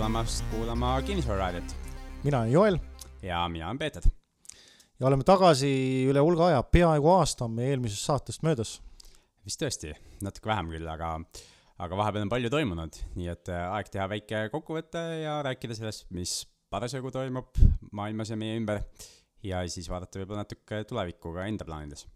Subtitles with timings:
[0.00, 1.74] tulemast kuulama Kinnisvararaadiot
[2.24, 2.78] mina olen Joel
[3.22, 4.02] ja mina olen Peeter.
[5.00, 5.72] ja oleme tagasi
[6.08, 8.70] üle hulga aja, peaaegu aasta on meie eelmisest saatest möödas.
[9.44, 9.90] vist tõesti,
[10.24, 11.10] natuke vähem küll, aga,
[11.84, 16.06] aga vahepeal on palju toimunud, nii et äh, aeg teha väike kokkuvõte ja rääkida sellest,
[16.16, 16.32] mis
[16.72, 17.60] parasjagu toimub
[17.92, 18.80] maailmas ja meie ümber.
[19.44, 22.06] ja siis vaadata võib-olla natuke tulevikku ka enda plaanides.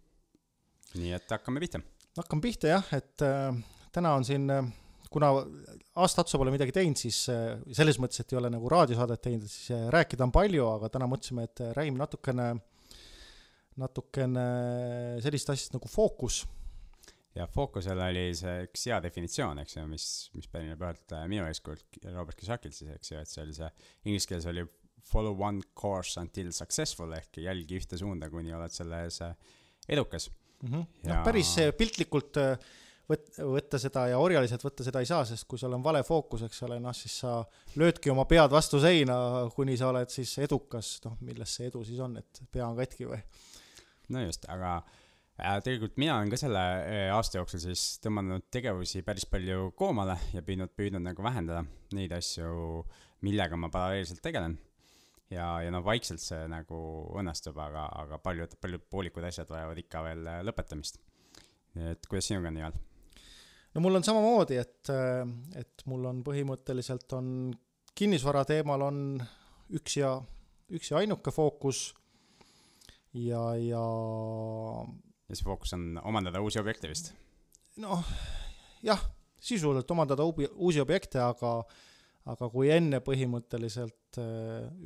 [0.95, 1.85] nii et hakkame pihta.
[2.17, 3.61] hakkame pihta jah, et äh,
[3.93, 4.73] täna on siin äh,
[5.11, 5.31] kuna
[6.01, 9.47] aasta otsa pole midagi teinud, siis äh, selles mõttes, et ei ole nagu raadiosaadet teinud,
[9.49, 12.49] siis äh, rääkida on palju, aga täna mõtlesime, et äh, räägime natukene,
[13.81, 14.45] natukene
[15.23, 16.43] sellist asjast nagu fookus.
[17.35, 21.99] ja fookusel oli see üks hea definitsioon, eks ju, mis, mis pärineb ühelt minu eeskujult
[22.13, 23.69] Robert Kisakilt siis, eks ju, et see oli see,
[24.07, 24.63] inglise keeles oli
[25.05, 29.19] follow one course until successful ehk jälgi ühte suunda, kuni oled selles
[29.87, 30.29] edukas
[30.63, 30.71] mm.
[30.71, 30.87] -hmm.
[31.03, 31.11] Ja...
[31.11, 32.57] noh, päris piltlikult äh,
[33.09, 36.45] võt-, võtta seda ja orjaliselt võtta seda ei saa, sest kui sul on vale fookus,
[36.47, 37.37] eks ole, noh siis sa
[37.79, 39.17] löödki oma pead vastu seina,
[39.55, 43.09] kuni sa oled siis edukas, noh milles see edu siis on, et pea on katki
[43.09, 43.21] või?
[44.13, 44.77] no just, aga
[45.39, 50.17] äh, tegelikult mina olen ka selle äh, aasta jooksul siis tõmmanud tegevusi päris palju koomale
[50.33, 52.85] ja püüdnud, püüdnud nagu vähendada neid asju,
[53.25, 54.57] millega ma paralleelselt tegelen.
[55.33, 56.79] ja, ja noh, vaikselt see nagu
[57.17, 61.01] õnnestub, aga, aga paljud, paljud poolikud asjad vajavad ikka veel äh, lõpetamist.
[61.75, 62.83] et kuidas sinuga on, Ivar?
[63.75, 64.91] No mul on samamoodi, et,
[65.59, 67.27] et mul on põhimõtteliselt on
[67.95, 68.99] kinnisvara teemal on
[69.75, 70.15] üks ja,
[70.75, 71.89] üks ja ainuke fookus
[73.15, 73.83] ja, ja.
[75.27, 77.11] ja see fookus on omandada uusi objekte vist?
[77.83, 78.03] noh,
[78.85, 79.01] jah,
[79.41, 81.57] sisuliselt omandada ubi, uusi objekte, aga,
[82.31, 84.19] aga kui enne põhimõtteliselt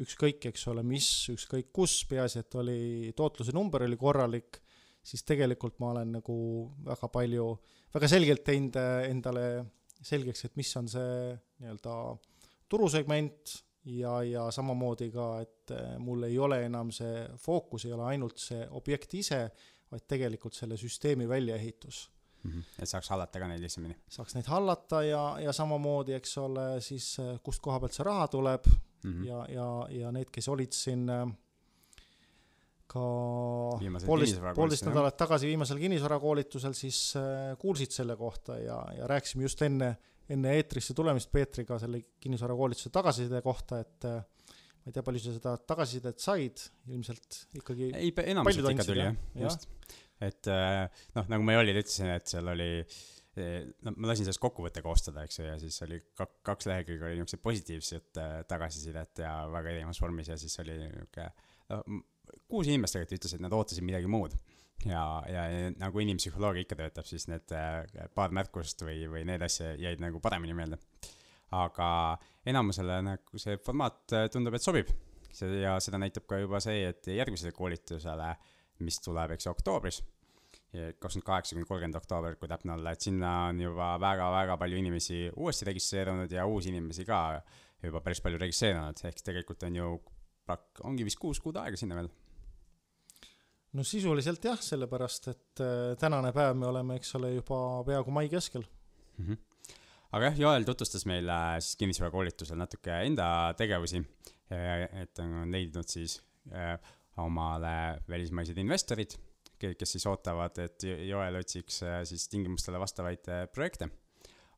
[0.01, 2.79] ükskõik, eks ole, mis, ükskõik kus, peaasi, et oli
[3.17, 4.57] tootluse number oli korralik,
[5.03, 6.37] siis tegelikult ma olen nagu
[6.85, 7.45] väga palju
[7.93, 9.45] väga selgelt teinud äh, endale
[9.99, 11.95] selgeks, et mis on see nii-öelda
[12.69, 13.55] turusegment
[13.89, 18.39] ja, ja samamoodi ka, et äh, mul ei ole enam see fookus, ei ole ainult
[18.41, 19.41] see objekt ise,
[19.89, 22.03] vaid tegelikult selle süsteemi väljaehitus
[22.43, 22.51] mm.
[22.51, 22.63] -hmm.
[22.79, 23.97] et saaks hallata ka neid lihtsamini?
[24.09, 28.27] saaks neid hallata ja, ja samamoodi, eks ole, siis äh, kust koha pealt see raha
[28.27, 29.27] tuleb mm -hmm.
[29.27, 29.69] ja, ja,
[30.03, 31.27] ja need, kes olid siin äh,
[32.89, 33.03] ka
[34.05, 39.61] poolteist, poolteist nädalat tagasi viimasel kinnisvarakoolitusel siis äh, kuulsid selle kohta ja, ja rääkisime just
[39.65, 39.91] enne,
[40.29, 45.35] enne eetrisse tulemist Peetriga selle kinnisvarakoolituse tagasiside kohta, et äh, ma ei tea, palju sa
[45.37, 49.69] seda tagasisidet said, ilmselt ikkagi ei, enamuselt ikka tuli jah, just.
[50.25, 52.71] et äh, noh, nagu ma Jollile ütlesin, et seal oli
[53.39, 57.21] no ma lasin sellest kokkuvõtte koostada, eks ju, ja siis oli kak-, kaks lehekülge oli
[57.21, 61.29] niisugust positiivset tagasisidet ja väga erinevas vormis ja siis oli niisugune
[61.69, 62.01] no,
[62.49, 64.35] kuus inimest tegelikult ütles, et nad ootasid midagi muud.
[64.87, 67.83] ja, ja, ja nagu inimpsühholoogia ikka töötab, siis need äh,
[68.15, 70.79] paar märkust või, või need asja jäid nagu paremini meelde.
[71.55, 71.89] aga
[72.47, 74.93] enamusele nagu see formaat äh, tundub, et sobib.
[75.61, 78.31] ja seda näitab ka juba see, et järgmisele koolitusele,
[78.85, 79.99] mis tuleb, eks ju, oktoobris,
[80.71, 85.25] kakskümmend kaheksa kuni kolmkümmend oktoober, kui täpne olla, et sinna on juba väga-väga palju inimesi
[85.35, 87.41] uuesti registreerunud ja uusi inimesi ka
[87.83, 89.91] juba päris palju registreerunud, ehk tegelikult on ju
[90.89, 92.09] ongi vist kuus kuud aega sinna veel.
[93.77, 98.29] No sisuliselt jah, sellepärast et äh, tänane päev me oleme, eks ole, juba peaaegu mai
[98.31, 99.25] keskel mm.
[99.25, 99.73] -hmm.
[100.17, 104.03] aga jah, Joel tutvustas meile siis kinnisvarakoolitusel natuke enda tegevusi,
[104.49, 106.19] et on leidnud siis
[106.53, 106.77] äh,
[107.17, 109.13] omale välismaised investorid,
[109.59, 113.89] kes siis ootavad, et Joel otsiks äh, siis tingimustele vastavaid projekte.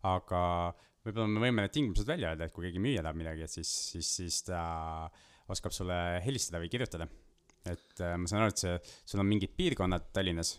[0.04, 0.74] aga
[1.06, 3.70] võib-olla me võime need tingimused välja öelda, et kui keegi müüja tahab midagi, et siis,
[3.92, 4.62] siis, siis ta
[5.06, 7.08] äh, oskab sulle helistada või kirjutada.
[7.70, 10.56] Et äh, ma saan aru, et see, sul on mingid piirkonnad Tallinnas.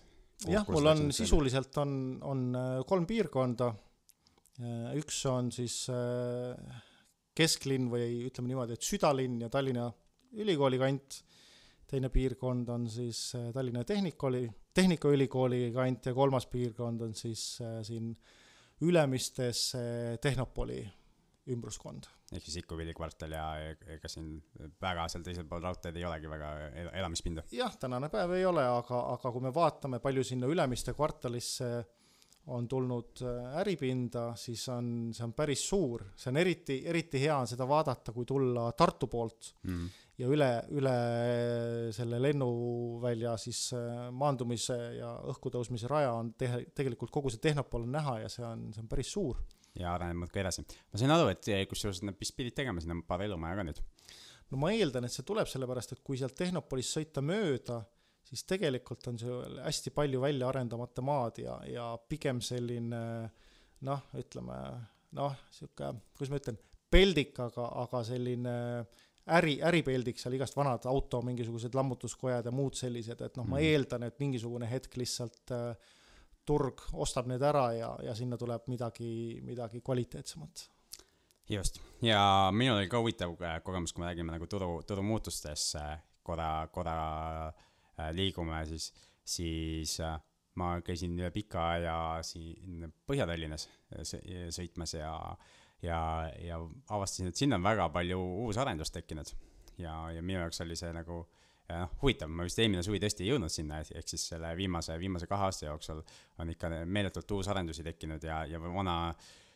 [0.46, 1.94] jah, mul on sisuliselt on,
[2.28, 3.72] on äh, kolm piirkonda.
[4.62, 5.84] Äh, üks on siis
[7.32, 9.88] kesklinn või ütleme niimoodi, et südalinn ja Tallinna
[10.32, 11.22] Ülikooli kant.
[11.92, 18.14] teine piirkond on siis Tallinna Tehnikooli, Tehnikaülikooli kant ja kolmas piirkond on siis siin
[18.80, 19.72] Ülemistes
[20.20, 20.80] Tehnopoli
[21.50, 23.46] ümbruskond ehk siis Ikuvili kvartal ja
[23.96, 24.36] ega siin
[24.82, 26.52] väga seal teisel pool raudteed ei olegi väga
[26.92, 27.46] elamispinda?
[27.54, 31.72] jah, tänane päev ei ole, aga, aga kui me vaatame, palju sinna Ülemiste kvartalisse
[32.50, 37.36] on tulnud äh, äripinda, siis on, see on päris suur, see on eriti, eriti hea
[37.38, 39.84] on seda vaadata, kui tulla Tartu poolt mm.
[40.18, 40.94] ja üle, üle
[41.94, 47.86] selle lennuvälja siis äh, maandumise ja õhku tõusmise raja on tehe, tegelikult kogu see Tehnopol
[47.86, 49.38] on näha ja see on, see on päris suur
[49.78, 50.64] ja areneb muudkui edasi.
[50.92, 53.82] ma sain aru, et kusjuures nad vist pidid tegema sinna paar elumaja ka nüüd.
[54.50, 57.82] no ma eeldan, et see tuleb sellepärast, et kui sealt Tehnopolist sõita mööda,
[58.28, 63.04] siis tegelikult on seal hästi palju välja arendamata maad ja, ja pigem selline
[63.86, 64.58] noh, ütleme
[65.18, 66.60] noh, sihuke, kuidas ma ütlen,
[66.92, 68.54] peldik, aga, aga selline
[69.36, 73.68] äri, äripeldik seal, igast vanad auto mingisugused lammutuskojad ja muud sellised, et noh, ma mm.
[73.72, 75.92] eeldan, et mingisugune hetk lihtsalt äh,
[76.46, 80.68] turg ostab need ära ja, ja sinna tuleb midagi, midagi kvaliteetsemat
[81.48, 85.96] just, ja minul oli ka huvitav äh, kogemus, kui me räägime nagu turu, turumuutustest äh,
[86.22, 86.96] korra, korra
[87.48, 88.92] äh, liigume, siis,
[89.24, 89.98] siis
[90.58, 91.96] ma käisin üle pika aja
[92.26, 93.68] siin Põhja-Tallinnas
[94.52, 95.12] sõitmas ja,
[95.82, 96.00] ja,
[96.40, 96.58] ja
[96.92, 99.32] avastasin, et sinna on väga palju uusarendust tekkinud.
[99.78, 101.24] ja, ja minu jaoks oli see nagu
[101.80, 105.28] noh, huvitav, ma vist eelmine suvi tõesti ei jõudnud sinna, ehk siis selle viimase, viimase
[105.30, 106.02] kahe aasta jooksul
[106.42, 108.96] on ikka meeletult uusarendusi tekkinud ja, ja vana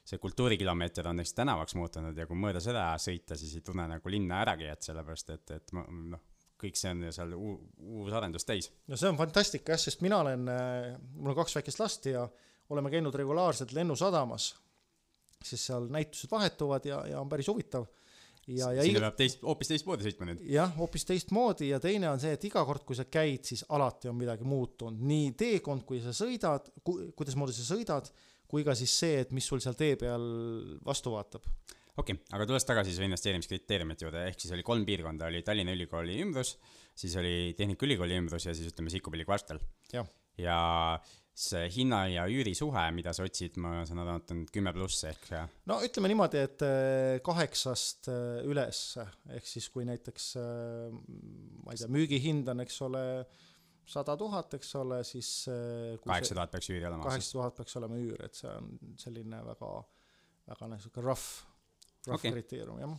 [0.06, 4.12] see kultuurikilomeeter on näiteks tänavaks muutunud ja kui mööda seda sõita, siis ei tunne nagu
[4.12, 6.22] linna äragi, et sellepärast, et, et noh,
[6.60, 8.70] kõik see on ju seal uus arendus täis.
[8.86, 12.22] no see on fantastika jah, sest mina olen, äh, mul on kaks väikest last ja
[12.70, 14.52] oleme käinud regulaarselt Lennusadamas,
[15.42, 17.86] siis seal näitused vahetuvad ja, ja on päris huvitav
[18.46, 20.44] ja, ja sinna peab teist, hoopis teistmoodi sõitma nüüd.
[20.52, 24.10] jah, hoopis teistmoodi ja teine on see, et iga kord, kui sa käid, siis alati
[24.10, 28.10] on midagi muutunud, nii teekond, kui sa sõidad ku,, kuidasmoodi sa sõidad
[28.50, 30.24] kui ka siis see, et mis sul seal tee peal
[30.86, 31.46] vastu vaatab.
[31.96, 35.74] okei okay,, aga tulles tagasi su investeerimiskriteeriumite juurde, ehk siis oli kolm piirkonda, oli Tallinna
[35.76, 36.56] Ülikooli ümbrus,
[36.96, 39.60] siis oli Tehnikaülikooli ümbrus ja siis ütleme Sikkupilli kvartal.
[40.38, 40.58] ja
[41.36, 45.04] see hinna ja üüri suhe, mida sa otsid, ma saan aru, et on kümme pluss
[45.08, 45.26] ehk.
[45.68, 48.80] no ütleme niimoodi, et äh, kaheksast äh, üles,
[49.36, 50.94] ehk siis kui näiteks äh,
[51.66, 53.02] ma ei tea, müügihind on, eks ole
[53.86, 55.32] sada tuhat, eks ole, siis
[56.02, 57.04] kaheksa tuhat peaks üüri olema.
[57.06, 59.74] kaheksa tuhat peaks olema üür, et see on selline väga,
[60.48, 61.28] väga niisugune rough,
[62.08, 62.32] rough okay.
[62.32, 62.96] kriteerium, jah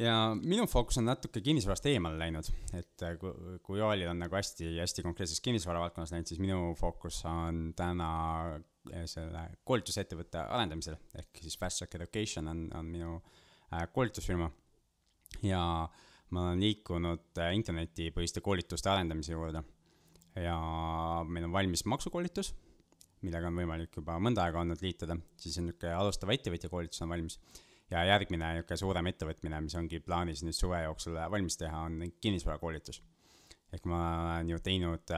[0.00, 4.36] ja minu fookus on natuke kinnisvarast eemale läinud, et äh, kui, kui Joelil on nagu
[4.38, 8.10] hästi, hästi konkreetses kinnisvara valdkonnas läinud, siis minu fookus on täna
[8.56, 14.50] äh, selle koolitusettevõtte arendamisel, ehk siis Fast Track Education on, on minu äh, koolitusfirma.
[15.46, 15.62] ja
[16.30, 19.62] ma olen liikunud internetipõhiste koolituste arendamise juurde
[20.38, 20.56] ja
[21.26, 22.52] meil on valmis maksukoolitus,
[23.26, 27.10] millega on võimalik juba mõnda aega olnud liituda, siis on niisugune alustava ettevõtja koolitus on
[27.12, 27.40] valmis.
[27.90, 33.02] Ja järgmine niisugune suurem ettevõtmine, mis ongi plaanis nüüd suve jooksul valmis teha, on kinnisvarakoolitus.
[33.72, 35.12] ehk ma olen ju teinud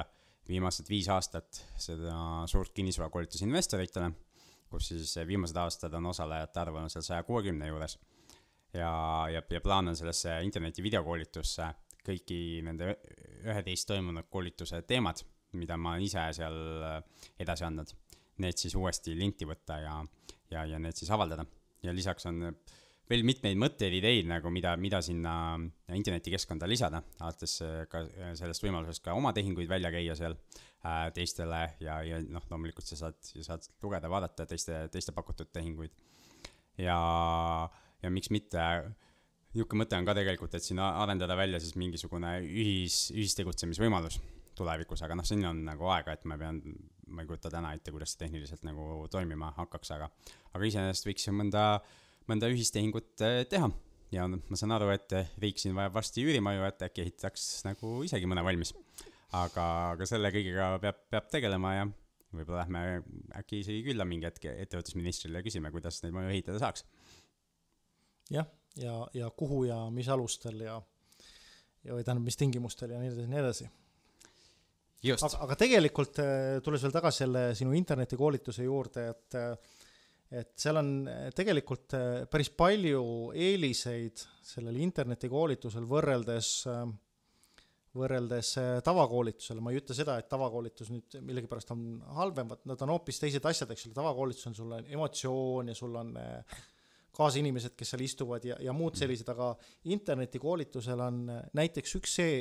[0.48, 2.14] viimased viis aastat seda
[2.50, 4.10] suurt kinnisvarakoolitust investoritele,
[4.70, 7.98] kus siis viimased aastad on osalejate arv olnud seal saja kuuekümne juures.
[8.72, 8.92] ja,
[9.32, 11.68] ja, ja plaan on sellesse interneti videokoolitusse
[12.06, 12.96] kõiki nende
[13.46, 15.22] üheteist toimunud koolituse teemad,
[15.58, 16.58] mida ma olen ise seal
[16.88, 17.92] äh, edasi andnud,
[18.42, 19.98] need siis uuesti linti võtta ja,
[20.50, 21.46] ja, ja need siis avaldada.
[21.82, 22.42] Ja lisaks on
[23.10, 25.34] veel mitmeid mõtteid, ideid nagu, mida, mida sinna
[25.92, 31.08] internetikeskkonda lisada, alates äh, ka äh, sellest võimalusest ka oma tehinguid välja käia seal äh,
[31.16, 35.94] teistele ja, ja noh, loomulikult sa saad, saad lugeda, vaadata teiste, teiste pakutud tehinguid.
[36.80, 36.98] ja,
[38.02, 38.62] ja miks mitte
[39.52, 44.22] niisugune mõte on ka tegelikult, et siin arendada välja siis mingisugune ühis, ühistegutsemisvõimalus
[44.56, 46.62] tulevikus, aga noh, siin on nagu aega, et ma pean,
[47.08, 50.10] ma ei kujuta täna ette, kuidas see tehniliselt nagu toimima hakkaks, aga,
[50.52, 51.64] aga iseenesest võiks ju mõnda,
[52.30, 53.70] mõnda ühistehingut eh, teha.
[54.12, 58.28] ja ma saan aru, et riik siin vajab varsti üürimaju, et äkki ehitaks nagu isegi
[58.30, 58.74] mõne valmis.
[59.32, 59.66] aga,
[59.96, 61.86] aga selle kõigega peab, peab tegelema ja
[62.32, 63.02] võib-olla lähme
[63.40, 66.84] äkki isegi külla mingi hetk ettevõtlusministrile ja küsime, kuidas neid maju ehitada saaks.
[68.32, 70.78] jah ja, ja kuhu ja mis alustel ja,
[71.84, 73.68] ja või tähendab, mis tingimustel ja nii edasi ja nii edasi.
[75.10, 79.78] Aga, aga tegelikult äh, tulles veel tagasi selle sinu internetikoolituse juurde, et äh,
[80.32, 81.92] et seal on äh, tegelikult
[82.30, 83.02] päris palju
[83.36, 86.52] eeliseid sellel internetikoolitusel võrreldes
[87.92, 88.54] võrreldes
[88.86, 91.82] tavakoolitusele, ma ei ütle seda, et tavakoolitus nüüd millegipärast on
[92.16, 95.74] halvem, vaid nad on hoopis teised asjad, eks ole, tavakoolitus on sul on emotsioon ja
[95.76, 96.14] sul on
[97.12, 99.50] kaasinimesed, kes seal istuvad ja, ja muud sellised, aga
[99.92, 102.40] internetikoolitusel on näiteks üks see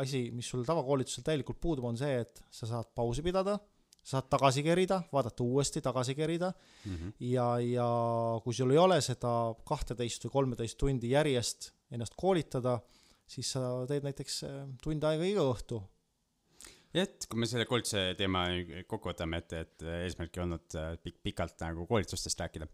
[0.00, 3.58] asi, mis sul tavakoolitusel täielikult puudub, on see, et sa saad pausi pidada,
[4.02, 7.12] saad tagasi kerida, vaadata uuesti, tagasi kerida mm -hmm.
[7.20, 7.88] ja, ja
[8.44, 12.80] kui sul ei ole seda kahteteist või kolmeteist tundi järjest ennast koolitada,
[13.26, 15.82] siis sa teed näiteks äh, tund aega iga õhtu
[16.94, 18.46] jah, et kui me selle koolituse teema
[18.86, 22.66] kokku võtame, et, et eesmärk ei olnud äh, pik-, pikalt nagu koolitustest rääkida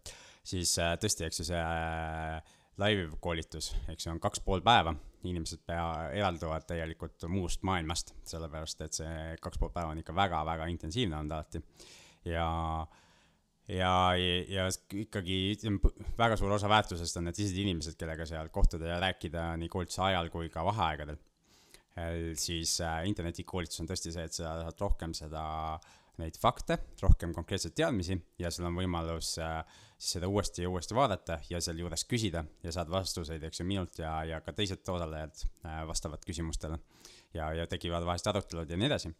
[0.49, 4.93] siis äh, tõesti, eks ju see äh, live koolitus, eks ju, on kaks pool päeva,
[5.27, 10.69] inimesed pea, eralduvad täielikult muust maailmast, sellepärast et see kaks pool päeva on ikka väga-väga
[10.71, 11.61] intensiivne olnud alati.
[12.27, 12.47] ja,
[13.67, 13.93] ja,
[14.47, 14.67] ja
[15.03, 19.51] ikkagi ütleme, väga suur osa väärtusest on need teised inimesed, kellega seal kohtuda ja rääkida
[19.59, 21.19] nii koolituse ajal kui ka vaheaegadel.
[22.39, 25.43] siis äh, internetikoolitus on tõesti see, et sa saad rohkem seda
[26.19, 29.61] neid fakte, rohkem konkreetseid teadmisi ja sul on võimalus äh,
[29.99, 33.99] siis seda uuesti ja uuesti vaadata ja sealjuures küsida ja saad vastuseid, eks ju, minult
[33.99, 36.79] ja, ja ka teised osalejad äh, vastavad küsimustele.
[37.33, 39.13] ja, ja tekivad vahest arutelud ja nii edasi.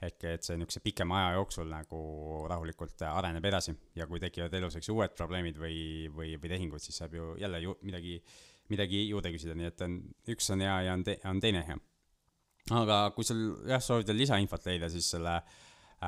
[0.00, 1.98] ehk et see niisuguse pikema aja jooksul nagu
[2.48, 6.80] rahulikult areneb edasi ja kui tekivad elus, eks ju, uued probleemid või, või, või tehingud,
[6.80, 8.22] siis saab ju jälle ju midagi,
[8.72, 10.00] midagi juurde küsida, nii et on,
[10.32, 11.76] üks on hea ja on te-, on teine hea.
[12.80, 15.58] aga kui sul jah, soovid veel lisainfot leida, siis selle Äh,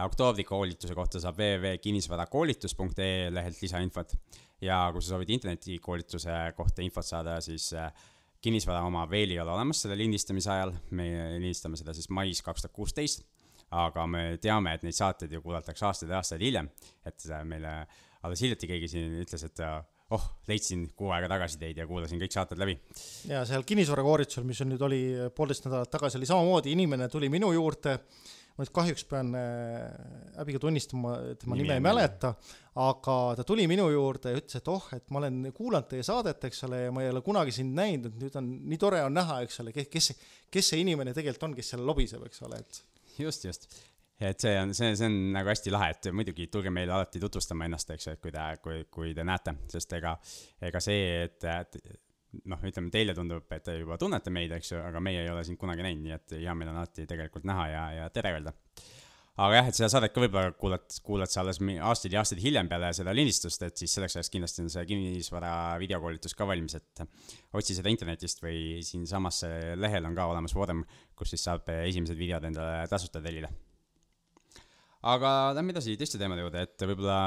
[0.00, 4.14] oktoobri koolituse kohta saab www.kinnisvarakoolitus.ee lehelt lisainfot.
[4.62, 7.92] Ja kui sa soovid internetikoolituse kohta infot saada, siis äh,
[8.42, 12.64] kinnisvara oma veel ei ole olemas selle lindistamise ajal, me lindistame seda siis mais kaks
[12.64, 13.26] tuhat kuusteist,
[13.70, 16.70] aga me teame, et neid saateid ju kuulatakse aastaid ja aastaid hiljem,
[17.06, 17.80] et äh, meile
[18.22, 19.60] alles hiljuti keegi siin ütles, et
[20.12, 22.78] oh, leidsin kuu aega tagasi teid ja kuulasin kõik saated läbi.
[23.28, 25.02] ja seal kinnisvarakooritusel, mis on nüüd oli
[25.34, 27.98] poolteist nädalat tagasi, oli samamoodi, inimene tuli minu juurde
[28.52, 29.86] ma nüüd kahjuks pean äh,
[30.36, 32.32] häbiga tunnistama, tema nime, nime ei mäleta,
[32.82, 36.48] aga ta tuli minu juurde ja ütles, et oh, et ma olen kuulanud teie saadet,
[36.48, 39.16] eks ole, ja ma ei ole kunagi sind näinud, et nüüd on, nii tore on
[39.16, 40.12] näha, eks ole, kes,
[40.52, 42.84] kes, see inimene tegelikult on, kes seal lobiseb, eks ole, et.
[43.18, 43.72] just, just
[44.22, 47.66] et see on, see, see on nagu hästi lahe, et muidugi tulge meile alati tutvustama
[47.66, 50.14] ennast, eks ju, et kui te, kui, kui te näete, sest ega,
[50.62, 51.48] ega see, et
[52.48, 55.44] noh, ütleme teile tundub, et te juba tunnete meid, eks ju, aga meie ei ole
[55.46, 58.54] sind kunagi näinud, nii et hea meel on alati tegelikult näha ja, ja tere öelda.
[59.42, 62.68] aga jah, et seda saadet ka võib-olla kuulad, kuulad sa alles aastaid ja aastaid hiljem
[62.68, 67.04] peale seda lindistust, et siis selleks ajaks kindlasti on see kinnisvara videokoolitus ka valmis, et
[67.56, 69.42] otsi seda internetist või siinsamas
[69.80, 70.84] lehel on ka olemas foorum,
[71.16, 73.52] kus siis saab esimesed videod endale tasuta tellida.
[75.14, 77.22] aga lähme edasi teiste teemade juurde, et võib-olla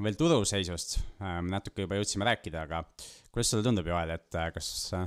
[0.00, 2.80] veel turuseisust ähm, natuke juba jõudsime rääkida, aga
[3.32, 5.06] kuidas sulle tundub, Joel, et äh, kas äh,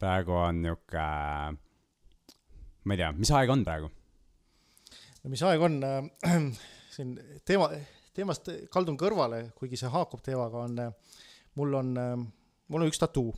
[0.00, 1.54] praegu on nihuke, äh,
[2.84, 3.88] ma ei tea, mis aeg on praegu?
[5.22, 6.10] no mis aeg on äh,,
[6.94, 7.14] siin
[7.48, 7.70] teema,
[8.14, 10.76] teemast kaldun kõrvale, kuigi see haakub teemaga, on,
[11.58, 11.96] mul on,
[12.68, 13.32] mul on üks tattoo.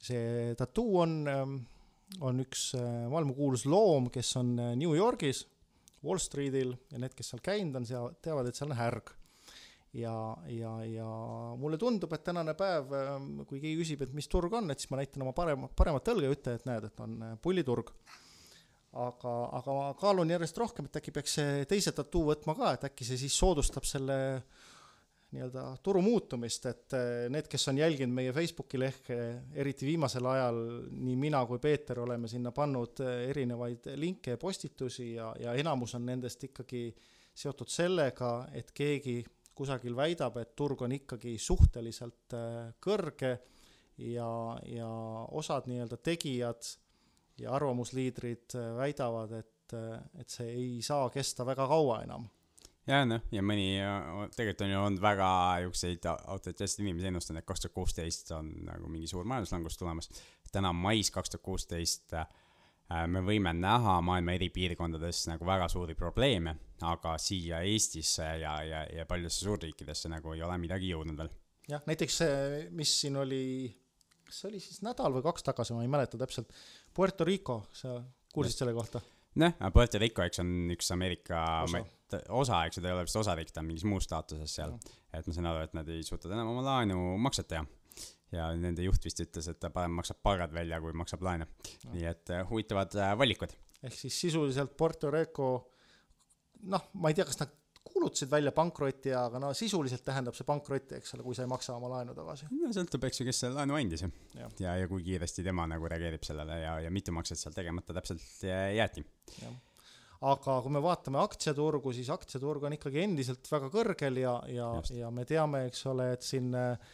[0.00, 2.70] see tattoo on, on üks
[3.12, 5.44] maailmakuulus loom, kes on New Yorgis,
[6.02, 7.86] Wall Streetil ja need, kes seal käinud on,
[8.24, 9.12] teavad, et seal on härg
[9.92, 10.14] ja,
[10.48, 11.10] ja, ja
[11.58, 14.90] mulle tundub, et tänane päev, ähm, kui keegi küsib, et mis turg on, et siis
[14.92, 17.94] ma näitan oma parema, paremat õlga ja ütlen, et näed, et on äh, pulliturg.
[18.90, 21.36] aga, aga ma kaalun järjest rohkem, et äkki peaks
[21.70, 24.16] teise tattoo võtma ka, et äkki see siis soodustab selle
[25.30, 29.18] nii-öelda turu muutumist, et äh, need, kes on jälginud meie Facebooki lehke,
[29.54, 30.58] eriti viimasel ajal,
[30.90, 35.94] nii mina kui Peeter oleme sinna pannud äh, erinevaid linke ja postitusi ja, ja enamus
[35.98, 36.88] on nendest ikkagi
[37.40, 39.20] seotud sellega, et keegi
[39.60, 43.36] kusagil väidab, et turg on ikkagi suhteliselt äh, kõrge
[44.00, 44.30] ja,
[44.68, 44.90] ja
[45.36, 46.74] osad nii-öelda tegijad
[47.40, 52.28] ja arvamusliidrid äh, väidavad, et, äh, et see ei saa kesta väga kaua enam
[52.88, 53.76] ja noh, ja mõni,
[54.34, 55.28] tegelikult on ju olnud väga
[55.60, 60.08] niisuguseid autoriteetseid inimesi ennustanud, et kaks tuhat kuusteist on nagu mingi suur majanduslangus tulemas.
[60.50, 62.16] täna mais kaks tuhat kuusteist
[63.12, 68.82] me võime näha maailma eri piirkondades nagu väga suuri probleeme aga siia Eestisse ja, ja,
[69.00, 71.30] ja paljudesse suurriikidesse nagu ei ole midagi jõudnud veel.
[71.70, 73.42] jah, näiteks see, mis siin oli,
[74.26, 76.52] kas see oli siis nädal või kaks tagasi, ma ei mäleta täpselt,
[76.94, 77.98] Puerto Rico, sa
[78.34, 79.02] kuulsid selle kohta?
[79.40, 81.84] noh, Puerto Rico, eks on üks Ameerika osa,
[82.28, 84.78] osa, eks ju, ta ei ole vist osariik, ta on mingis muus staatuses seal.
[85.12, 87.66] et ma saan aru, et nad ei suutnud enam oma laenu makset teha
[88.34, 91.48] ja nende juht vist ütles, et ta parem maksab palgad välja, kui maksab laene.
[91.90, 93.54] nii et uh, huvitavad uh, valikud.
[93.82, 95.50] ehk siis sisuliselt Puerto Rico
[96.68, 100.98] noh, ma ei tea, kas nad kuulutasid välja pankroti, aga no sisuliselt tähendab see pankrotti,
[100.98, 102.50] eks ole, kui sa ei maksa oma laenu tagasi.
[102.52, 104.10] no sõltub, eks ju, kes selle laenu andis ja,
[104.60, 108.24] ja, ja kui kiiresti tema nagu reageerib sellele ja, ja mitu makset seal tegemata täpselt
[108.44, 109.04] jäeti.
[110.20, 115.12] aga kui me vaatame aktsiaturgu, siis aktsiaturg on ikkagi endiselt väga kõrgel ja, ja, ja
[115.14, 116.92] me teame, eks ole, et siin äh,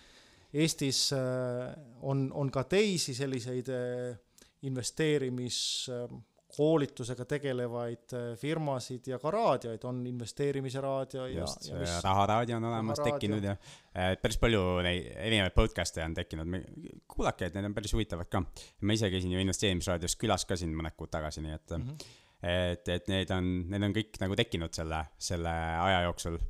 [0.57, 1.75] Eestis äh,
[2.07, 4.15] on, on ka teisi selliseid äh,
[4.67, 5.59] investeerimis
[6.57, 11.69] koolitusega tegelevaid äh, firmasid ja ka raadioid, on investeerimise raadio ja, just,
[12.05, 13.19] raharaadio on olemas raharaadio.
[13.21, 16.55] tekkinud ja äh, päris palju neid erinevaid podcast'e on tekkinud,
[17.13, 18.43] kuulake, et need on päris huvitavad ka.
[18.81, 22.17] ma ise käisin ju investeerimisraadios külas ka siin mõned kuud tagasi, nii et mm, -hmm.
[22.73, 26.41] et, et need on, need on kõik nagu tekkinud selle, selle aja jooksul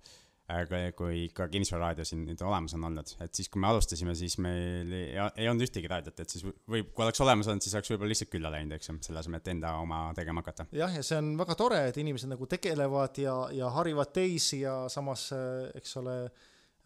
[0.96, 4.92] kui ikka kinnisvararaadio siin nüüd olemas on olnud, et siis, kui me alustasime, siis meil
[4.94, 5.08] ei,
[5.42, 8.30] ei olnud ühtegi raadiot, et siis või kui oleks olemas olnud, siis oleks võib-olla lihtsalt
[8.30, 10.68] külla läinud, eks ju, selle asemel, et enda oma tegema hakata.
[10.76, 14.84] jah, ja see on väga tore, et inimesed nagu tegelevad ja, ja harivad teisi ja
[14.92, 15.28] samas,
[15.74, 16.20] eks ole,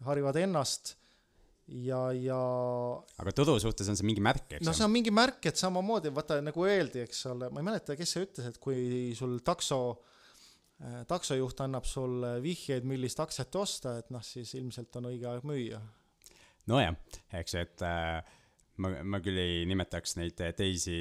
[0.07, 0.95] harivad ennast
[1.71, 2.39] ja, ja.
[3.21, 6.11] aga turu suhtes on see mingi märk, eks no see on mingi märk, et samamoodi
[6.13, 9.81] vaata nagu öeldi, eks ole, ma ei mäleta, kes see ütles, et kui sul takso
[11.07, 15.81] taksojuht annab sulle vihjeid, millist aktsiat osta, et noh, siis ilmselt on õige aeg müüa.
[16.71, 16.95] nojah,
[17.37, 18.21] eks, et äh,
[18.81, 20.95] ma, ma küll ei nimetaks neid teisi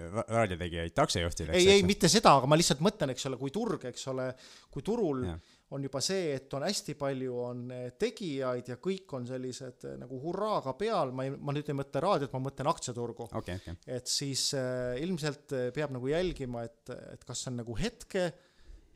[0.00, 1.56] raadiotegijaid taksojuhtideks.
[1.58, 4.28] ei, ei, mitte seda, aga ma lihtsalt mõtlen, eks ole, kui turg, eks ole,
[4.72, 5.36] kui turul ja.
[5.76, 7.64] on juba see, et on hästi palju, on
[8.00, 12.34] tegijaid ja kõik on sellised nagu hurraaga peal, ma ei, ma nüüd ei mõtle raadiot,
[12.34, 13.60] ma mõtlen aktsiaturgu okay,.
[13.60, 13.78] Okay.
[13.98, 18.30] et siis äh, ilmselt peab nagu jälgima, et, et kas on nagu hetke,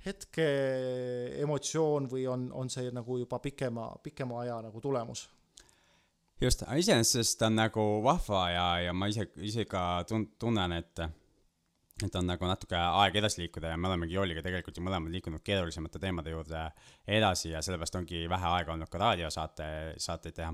[0.05, 0.47] hetke
[1.41, 5.27] emotsioon või on, on see nagu juba pikema, pikema aja nagu tulemus
[6.41, 11.07] just, iseenesest on nagu vahva ja, ja ma ise, ise ka tun-, tunnen, et
[12.03, 15.45] et on nagu natuke aeg edasi liikuda ja me olemegi Jooliga tegelikult ju mõlemad liikunud
[15.47, 16.65] keerulisemate teemade juurde
[17.07, 19.69] edasi ja sellepärast ongi vähe aega olnud ka raadiosaate,
[20.03, 20.51] saateid teha.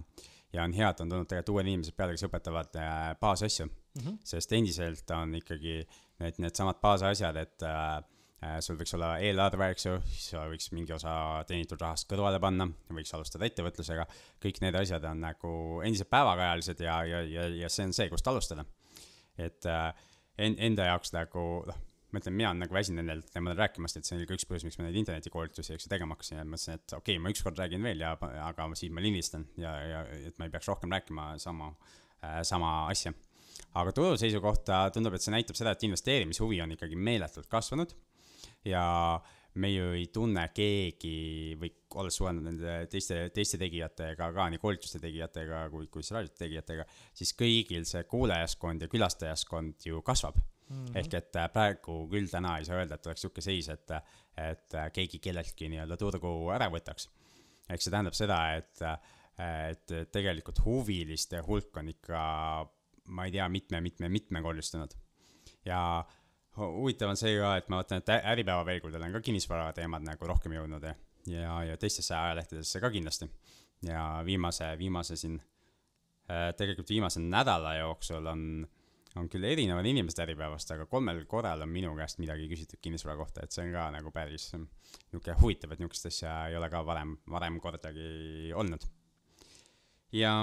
[0.52, 4.02] ja on hea, et on tulnud tegelikult uued inimesed peale, kes õpetavad äh, baasasju mm,
[4.04, 4.18] -hmm.
[4.34, 5.78] sest endiselt on ikkagi
[6.20, 8.19] need, needsamad baasasjad, et äh, Äh,
[8.64, 11.12] sul võiks olla eelarve, eks ju, siis võiks mingi osa
[11.48, 14.06] teenitud rahast kõrvale panna, võiks alustada ettevõtlusega,
[14.40, 15.52] kõik need asjad on nagu
[15.84, 18.64] endiselt päevakajalised ja, ja, ja, ja see on see, kust alustada.
[19.36, 19.92] et äh,
[20.40, 24.08] en-, enda jaoks nagu noh, ma ütlen, mina olen nagu väsinud nendelt teemadel rääkimast, et
[24.08, 26.80] see oli ka üks põhjus, miks ma neid internetikoolitusi, eks ju, tegema hakkasin ja mõtlesin,
[26.80, 28.14] et okei okay,, ma ükskord räägin veel ja,
[28.48, 31.74] aga siis ma lindistan ja, ja et ma ei peaks rohkem rääkima sama
[32.24, 33.12] äh,, sama asja.
[33.76, 37.94] aga turu seisukohta tundub, et see näitab seda, et investeerimishuvi on ikkagi meeletult kasvanud
[38.64, 38.84] ja
[39.54, 45.00] me ju ei tunne keegi või olles suhelnud nende teiste, teiste tegijatega ka, nii koolituste
[45.02, 50.84] tegijatega kui, kui siis raadiote tegijatega, siis kõigil see kuulajaskond ja külastajaskond ju kasvab mm.
[50.84, 50.98] -hmm.
[51.02, 53.90] ehk et äh, praegu küll täna ei saa öelda, et oleks sihuke seis, et,
[54.36, 57.08] et äh, keegi kelleltki nii-öelda turgu ära võtaks.
[57.70, 58.82] ehk see tähendab seda, et,
[59.70, 62.22] et tegelikult huviliste hulk on ikka,
[63.14, 64.94] ma ei tea, mitme, mitme, mitmekordistunud
[65.64, 66.04] ja
[66.60, 70.28] huvitav on see ka, et ma vaatan, et Äripäeva veergudel on ka kinnisvara teemad nagu
[70.28, 70.94] rohkem jõudnud ja,
[71.30, 73.30] ja, ja teistesse ajalehtedesse ka kindlasti.
[73.86, 75.38] ja viimase, viimase siin
[76.30, 78.42] äh,, tegelikult viimase nädala jooksul on,
[79.16, 83.44] on küll erinevad inimesed Äripäevast, aga kolmel korral on minu käest midagi küsitud kinnisvara kohta,
[83.44, 87.16] et see on ka nagu päris niisugune huvitav, et niisugust asja ei ole ka varem,
[87.30, 88.84] varem kordagi olnud.
[90.12, 90.34] ja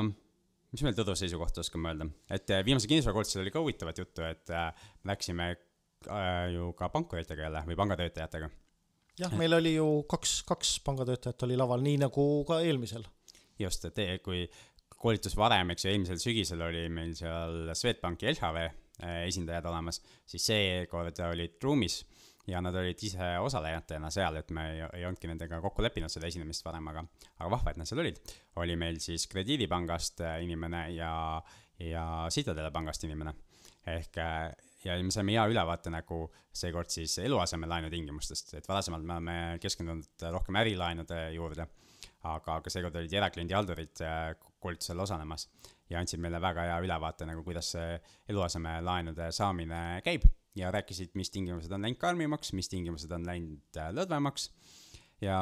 [0.72, 4.50] mis veel Tõdu seisukohta oskame öelda, et äh, viimase kinnisvarakoolitusel oli ka huvitavat juttu, et
[4.52, 5.54] äh, läksime
[6.54, 8.50] ju ka pankuritega jälle või pangatöötajatega.
[9.20, 13.06] jah, meil oli ju kaks, kaks pangatöötajat oli laval, nii nagu ka eelmisel.
[13.60, 14.46] just, et kui
[14.98, 20.46] koolitus varem, eks ju, eelmisel sügisel oli meil seal Swedbanki LHV äh, esindajad olemas, siis
[20.52, 22.02] seekord olid ruumis
[22.48, 26.30] ja nad olid ise osalejatena seal, et me ei, ei olnudki nendega kokku leppinud seda
[26.30, 27.04] esinemist varem, aga,
[27.40, 28.22] aga vahva, et nad seal olid.
[28.64, 31.12] oli meil siis Krediidipangast äh, inimene ja,
[31.84, 33.36] ja Citadele pangast inimene.
[33.88, 34.50] ehk äh,
[34.86, 40.28] ja me saime hea ülevaate nagu seekord siis eluasemelaenu tingimustest, et varasemalt me oleme keskendunud
[40.34, 41.68] rohkem ärilaenude juurde,
[42.24, 45.48] aga, aga seekord olid erakliendi haldurid äh, koolitusel osalemas
[45.90, 47.98] ja andsid meile väga hea ülevaate nagu, kuidas see
[48.34, 53.92] eluasemelaenude saamine käib ja rääkisid, mis tingimused on läinud karmimaks, mis tingimused on läinud äh,
[53.94, 54.50] lõdvemaks.
[55.22, 55.38] Ja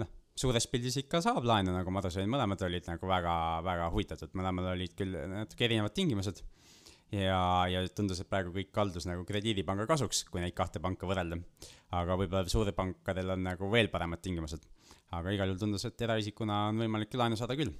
[0.00, 3.34] noh, suures pildis ikka saab laenu, nagu ma aru sain, mõlemad olid nagu väga,
[3.66, 6.42] väga huvitatud, mõlemal olid küll natuke erinevad tingimused
[7.14, 11.40] ja, ja tundus, et praegu kõik kaldus nagu krediidipanga kasuks, kui neid kahte panka võrrelda.
[11.98, 14.66] aga võib-olla suurpankadel on nagu veel paremad tingimused.
[15.10, 17.72] aga igal juhul tundus, et eraisikuna on võimalik laenu saada küll.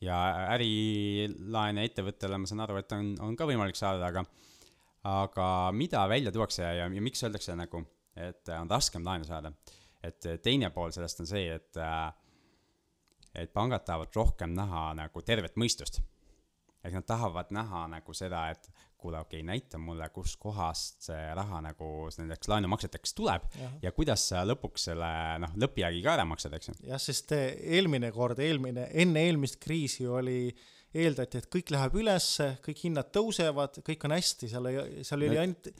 [0.00, 0.18] ja
[0.54, 4.24] ärilaene ettevõttele, ma saan aru, et on, on ka võimalik saada, aga
[5.02, 7.82] aga mida välja tuuakse ja, ja miks öeldakse nagu,
[8.14, 9.52] et on raskem laenu saada?
[10.02, 11.78] et teine pool sellest on see, et
[13.34, 16.02] et pangad tahavad rohkem näha nagu tervet mõistust
[16.82, 18.70] ehk nad tahavad näha nagu seda, et
[19.02, 24.28] kuule, okei okay,, näita mulle, kuskohast see raha nagu nendeks laenumakseteks tuleb ja, ja kuidas
[24.30, 25.10] sa lõpuks selle
[25.42, 26.76] noh, lõppjäägi ka ära maksad, eks ju.
[26.90, 30.52] jah, sest eh, eelmine kord, eelmine, enne eelmist kriisi oli,
[30.94, 35.40] eeldati, et kõik läheb ülesse, kõik hinnad tõusevad, kõik on hästi, seal ei, seal oli
[35.40, 35.70] ainult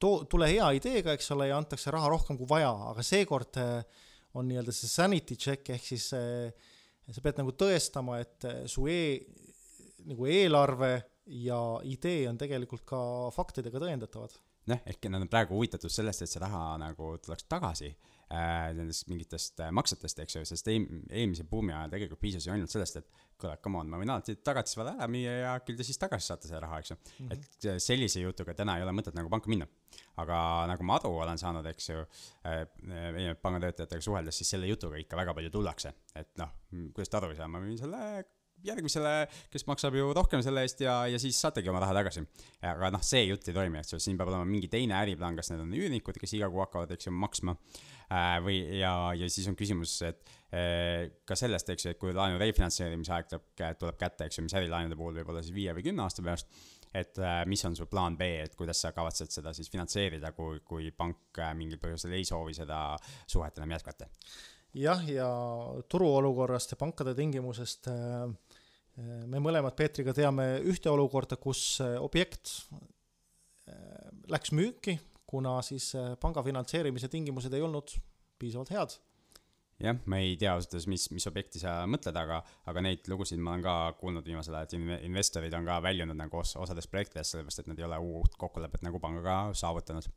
[0.00, 4.04] too, tule hea ideega, eks ole, ja antakse raha rohkem kui vaja, aga seekord eh,
[4.34, 6.72] on nii-öelda see sanity check ehk siis eh,
[7.12, 9.02] sa pead nagu tõestama, et su e
[10.10, 10.94] nagu eelarve
[11.44, 12.98] ja idee on tegelikult ka
[13.34, 14.34] faktidega tõendatavad.
[14.64, 17.90] noh, ehk nad on praegu huvitatud sellest, et see raha nagu tuleks tagasi
[18.32, 22.54] äh, nendest mingitest äh, maksetest, eks ju, sest eim-, eelmise buumi ajal tegelikult piisas ju
[22.54, 25.84] ainult sellest, et kuule, come on, ma võin alati tagatisvara ära müüa ja küll te
[25.84, 27.10] siis tagasi saate selle raha, eks ju mm.
[27.18, 27.34] -hmm.
[27.34, 29.68] et äh, sellise jutuga täna ei ole mõtet nagu panka minna.
[30.16, 30.38] aga
[30.70, 35.16] nagu ma aru olen saanud, eks ju äh,, meie pangatöötajatega suheldes, siis selle jutuga ikka
[35.16, 36.56] väga palju tullakse, et noh,
[36.94, 38.24] kuidas te aru ei saa, ma müün selle
[38.64, 39.14] järgmisele,
[39.52, 42.24] kes maksab ju rohkem selle eest ja, ja siis saategi oma raha tagasi.
[42.64, 45.52] aga noh, see jutt ei toimi, eks ju, siin peab olema mingi teine äriplaan, kas
[45.52, 49.48] need on üürnikud, kes iga kuu hakkavad, eks ju, maksma äh, või, ja, ja siis
[49.50, 50.22] on küsimus, et
[50.54, 53.50] äh, ka sellest, eks ju, et kui laenu refinantseerimise aeg tuleb,
[53.82, 56.50] tuleb kätte, eks ju, mis ärilaenude puhul võib olla siis viie või kümne aasta pärast
[56.94, 60.60] et äh, mis on su plaan B, et kuidas sa kavatsed seda siis finantseerida, kui,
[60.66, 62.80] kui pank äh, mingil põhjusel ei soovi seda
[63.26, 64.08] suhet enam jätkata?
[64.74, 65.28] jah, ja
[65.90, 68.30] turuolukorrast ja pankade tingimusest äh,
[68.96, 72.52] me mõlemad Peetriga teame ühte olukorda, kus objekt
[74.30, 77.96] läks müüki, kuna siis panga finantseerimise tingimused ei olnud
[78.38, 78.94] piisavalt head
[79.82, 83.40] jah, ma ei tea ausalt öeldes, mis, mis objekti sa mõtled, aga, aga neid lugusid
[83.42, 87.34] ma olen ka kuulnud viimasel ajal, et investorid on ka väljunud nagu os-, osadest projektidest,
[87.34, 90.08] sellepärast et nad ei ole uut kokkulepet nagu pangaga saavutanud.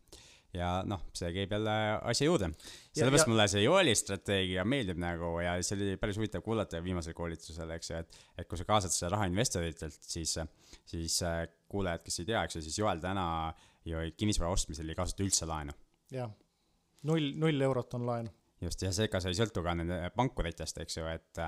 [0.56, 1.74] Ja noh, see käib jälle
[2.08, 2.50] asja juurde.
[2.96, 7.72] sellepärast mulle see Joeli strateegia meeldib nagu ja see oli päris huvitav kuulata viimasel koolitusel,
[7.76, 10.38] eks ju, et, et kui sa kaasad seda raha investoritelt, siis,
[10.88, 13.28] siis äh, kuulajad, kes ei tea, eks ju, siis Joel täna
[13.88, 15.76] ju kinnisvara ostmisel ei kasuta üldse laenu.
[16.14, 16.32] jah,
[17.08, 18.32] null, null eurot on laen
[18.62, 21.44] just, ja seega see ei sõltu ka nende pankuritest, eks ju, et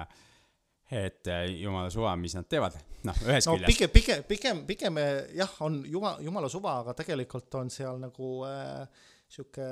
[0.89, 3.69] et jumala suva, mis nad teevad, noh, ühest no, küljest.
[3.69, 4.97] pigem, pigem, pigem, pigem
[5.37, 9.67] jah, on jumala, jumala suva, aga tegelikult on seal nagu äh, sihuke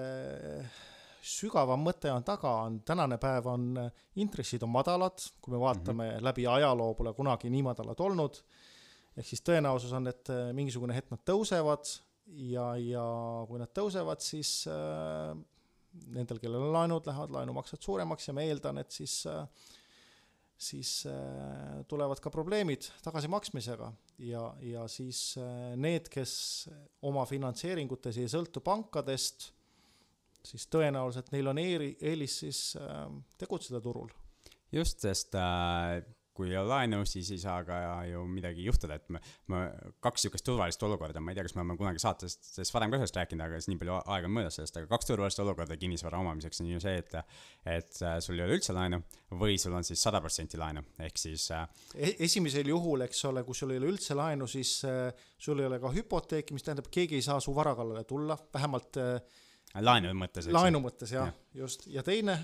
[1.28, 3.72] sügavam mõte on taga, on tänane päev on,
[4.22, 6.24] intressid on madalad, kui me vaatame mm -hmm.
[6.24, 8.42] läbi ajaloo, pole kunagi nii madalad olnud.
[9.18, 11.90] ehk siis tõenäosus on, et mingisugune hetk nad tõusevad
[12.28, 13.06] ja, ja
[13.48, 15.34] kui nad tõusevad, siis äh,
[16.06, 19.26] nendel, kellel on laenud, lähevad laenumaksed suuremaks ja ma eeldan, et siis
[20.58, 23.92] siis äh, tulevad ka probleemid tagasimaksmisega
[24.26, 26.34] ja, ja siis äh, need, kes
[27.06, 29.52] oma finantseeringutes ei sõltu pankadest,
[30.48, 33.06] siis tõenäoliselt neil on eeri, eelis siis äh,
[33.38, 34.10] tegutseda turul.
[34.72, 36.02] just, sest äh,
[36.38, 39.22] kui ei ole laenu, siis ei saa ka ju midagi juhtuda, et me,
[39.52, 39.62] me
[40.04, 43.00] kaks niisugust turvalist olukorda, ma ei tea, kas me oleme kunagi saates sellest varem ka
[43.02, 46.22] sellest rääkinud, aga siis nii palju aega on möödas sellest, aga kaks turvalist olukorda kinnisvara
[46.24, 49.02] omamiseks on ju see, et et äh, sul ei ole üldse laenu
[49.42, 53.44] või sul on siis sada protsenti laenu, ehk siis äh, e esimesel juhul, eks ole,
[53.48, 56.92] kui sul ei ole üldse laenu, siis äh, sul ei ole ka hüpoteeki, mis tähendab,
[56.94, 59.18] keegi ei saa su vara kallale tulla, vähemalt äh,
[59.84, 60.48] laenu mõttes.
[60.54, 62.38] laenu mõttes jah ja., just, ja teine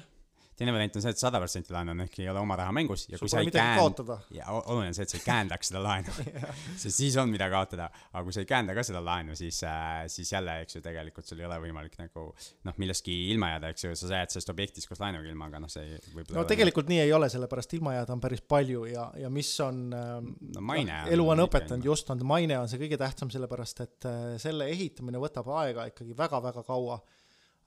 [0.58, 3.08] teine variant on see, et sada protsenti laenu on ehk ei ole oma raha mängus
[3.10, 5.82] ja Sul kui sa ei käända, ja oluline on see, et sa ei käendaks seda
[5.84, 6.14] laenu.
[6.82, 10.04] Sest siis on mida kaotada, aga kui sa ei käenda ka seda laenu, siis äh,,
[10.12, 12.28] siis jälle, eks ju, tegelikult sul ei ole võimalik nagu
[12.68, 15.72] noh, millestki ilma jääda, eks ju, sa jääd sellest objektist koos laenuga ilma, aga noh,
[15.72, 19.32] see võib-olla no tegelikult nii ei ole, sellepärast ilma jääda on päris palju ja, ja
[19.34, 23.00] mis on äh, no, maine on elu on õpetanud, just on maine on see kõige
[23.02, 27.02] tähtsam, sellepärast et äh, selle ehitamine võtab aega ikkagi väga-väga kaua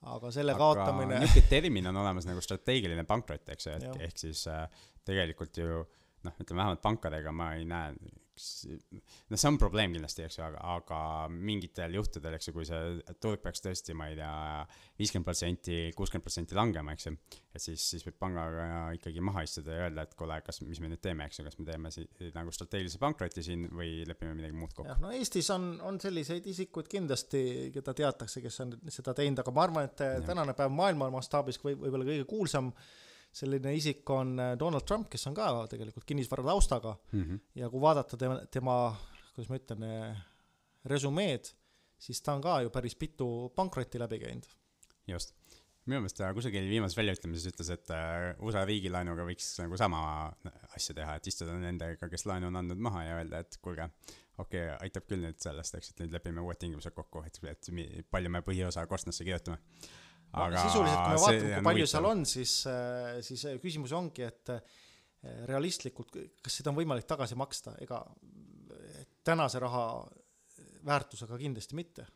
[0.03, 1.21] aga selle aga kaotamine.
[1.23, 4.67] niisugune termin on olemas nagu strateegiline pankrot, eks ju, et ehk siis äh,
[5.05, 5.83] tegelikult ju
[6.27, 7.95] noh, ütleme vähemalt pankadega ma ei näe
[8.37, 10.99] noh, see on probleem kindlasti, eks ju, aga, aga
[11.33, 14.33] mingitel juhtudel, eks ju, kui see turg peaks tõesti, ma ei tea,
[15.01, 17.15] viiskümmend protsenti, kuuskümmend protsenti langema, eks ju,
[17.57, 18.67] et siis, siis võib pangaga
[18.99, 21.59] ikkagi maha istuda ja öelda, et kuule, kas, mis me nüüd teeme, eks ju, kas
[21.61, 24.91] me teeme si-, nagu strateegilise pankroti siin või lepime midagi muud kokku.
[24.93, 27.43] jah, no Eestis on, on selliseid isikuid kindlasti,
[27.75, 30.21] keda teatakse, kes on seda teinud, aga ma arvan, et ja.
[30.29, 32.73] tänane päev maailma mastaabis või võib-olla kõige kuulsam
[33.37, 37.41] selline isik on äh, Donald Trump, kes on ka tegelikult kinnisvara taustaga mm -hmm.
[37.61, 38.77] ja kui vaadata tema, tema,
[39.35, 40.25] kuidas ma ütlen, äh,
[40.85, 41.53] resümeed,
[41.99, 44.47] siis ta on ka ju päris mitu pankrotti läbi käinud.
[45.07, 45.35] just,
[45.85, 50.33] minu meelest ta kusagil viimases väljaütlemises ütles, et äh, USA riigilaenuga võiks nagu sama
[50.77, 53.91] asja teha, et istuda nendega, kes laenu on andnud maha ja öelda, et kuulge,
[54.39, 58.11] okei okay,, aitab küll nüüd sellest, eks, et nüüd lepime uued tingimused kokku, et, et
[58.11, 59.61] palju me põhiosa korstnasse kirjutame
[60.35, 64.27] aga sisuliselt, kui me vaatame, kui palju seal on, siis, äh, siis äh, küsimus ongi,
[64.27, 64.61] et äh,
[65.51, 68.03] realistlikult, kas seda on võimalik tagasi maksta, ega
[69.27, 69.87] tänase raha
[70.87, 72.07] väärtusega kindlasti mitte.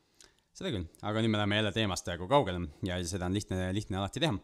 [0.54, 3.98] seda küll, aga nüüd me läheme jälle teemast praegu kaugele ja seda on lihtne, lihtne
[3.98, 4.36] alati teha.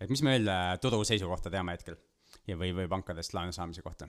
[0.00, 0.50] et mis me veel
[0.82, 1.96] turu seisukohta teame hetkel
[2.48, 4.08] ja, või, või pankadest laenu saamise kohta?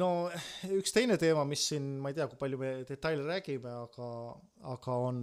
[0.00, 0.10] no
[0.78, 4.08] üks teine teema, mis siin, ma ei tea, kui palju me detaile räägime, aga,
[4.76, 5.20] aga on,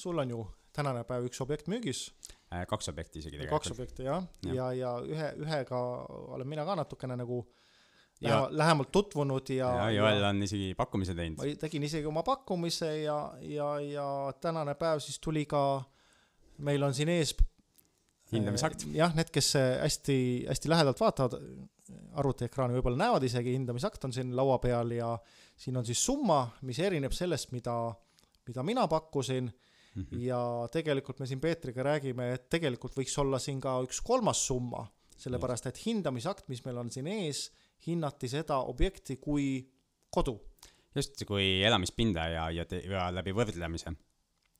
[0.00, 2.08] sul on ju tänane päev üks objekt müügis.
[2.52, 3.64] Äh, kaks objekti isegi tegelikult.
[3.64, 5.80] kaks objekti jah ja., ja, ja ühe, ühega
[6.34, 7.42] olen mina ka natukene nagu
[8.20, 9.68] lähema, lähemalt tutvunud ja.
[9.76, 11.38] ja Joel on isegi pakkumise teinud.
[11.38, 14.08] ma tegin isegi oma pakkumise ja, ja, ja
[14.40, 15.82] tänane päev siis tuli ka,
[16.58, 17.36] meil on siin ees.
[18.32, 18.88] hindamisakt.
[18.88, 21.38] Äh, jah, need, kes hästi, hästi lähedalt vaatavad
[22.18, 25.14] arvutiekraani, võib-olla näevad isegi, hindamisakt on siin laua peal ja
[25.58, 27.76] siin on siis summa, mis erineb sellest, mida,
[28.48, 29.50] mida mina pakkusin.
[30.24, 30.40] Ja
[30.72, 34.84] tegelikult me siin Peetriga räägime, et tegelikult võiks olla siin ka üks kolmas summa,
[35.18, 37.48] sellepärast et hindamisakt, mis meil on siin ees,
[37.86, 39.62] hinnati seda objekti kui
[40.10, 40.38] kodu.
[40.94, 43.92] just, kui elamispinda ja, ja, ja läbi võrdlemise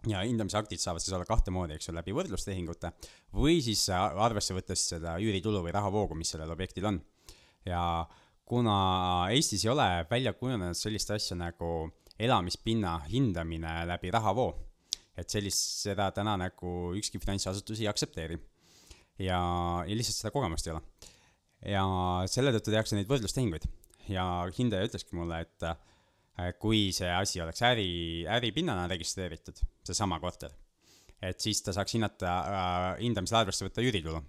[0.07, 2.93] ja hindamisaktid saavad siis olla kahte moodi, eks ju, läbi võrdlustehingute
[3.35, 7.01] või siis arvesse võttes seda üüritulu või rahavoogu, mis sellel objektil on.
[7.67, 8.07] ja
[8.49, 14.53] kuna Eestis ei ole välja kujunenud sellist asja nagu elamispinna hindamine läbi rahavoo,
[15.19, 18.39] et sellist, seda täna nagu ükski finantsasutus ei aktsepteeri.
[19.19, 19.39] ja,
[19.87, 20.83] ja lihtsalt seda kogemust ei ole.
[21.75, 21.85] ja
[22.31, 23.67] selle tõttu tehakse neid võrdlustehinguid
[24.09, 24.25] ja
[24.57, 27.91] hindaja ütleski mulle, et äh, kui see asi oleks äri,
[28.39, 30.55] äripinnana registreeritud, seesama korter,
[31.21, 34.23] et siis ta saaks hinnata äh,, hindamisel arvesse võtta üüritulu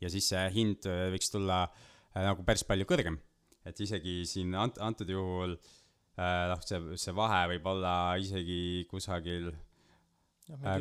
[0.00, 3.18] ja siis see hind äh, võiks tulla äh, nagu päris palju kõrgem.
[3.66, 5.74] et isegi siin ant-, antud juhul äh,
[6.16, 9.56] Äh, noh, see, see vahe võib olla isegi kusagil äh,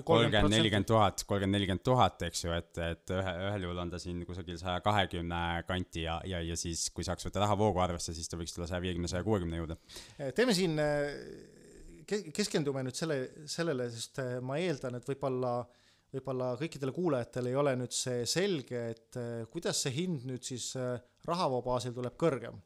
[0.06, 4.00] kolmkümmend, nelikümmend tuhat, kolmkümmend, nelikümmend tuhat, eks ju, et, et ühe, ühel juhul on ta
[4.02, 8.30] siin kusagil saja kahekümne kanti ja, ja, ja siis, kui saaks võtta rahavoogu arvesse, siis
[8.30, 9.80] ta võiks tulla saja viiekümne, saja kuuekümne juurde.
[10.20, 10.78] Äh, teeme siin,
[12.36, 15.58] keskendume nüüd selle, sellele, sest ma eeldan, et võib-olla
[16.16, 19.18] võib-olla kõikidele kuulajatele ei ole nüüd see selge, et
[19.52, 20.70] kuidas see hind nüüd siis
[21.28, 22.62] rahavoo baasil tuleb kõrgem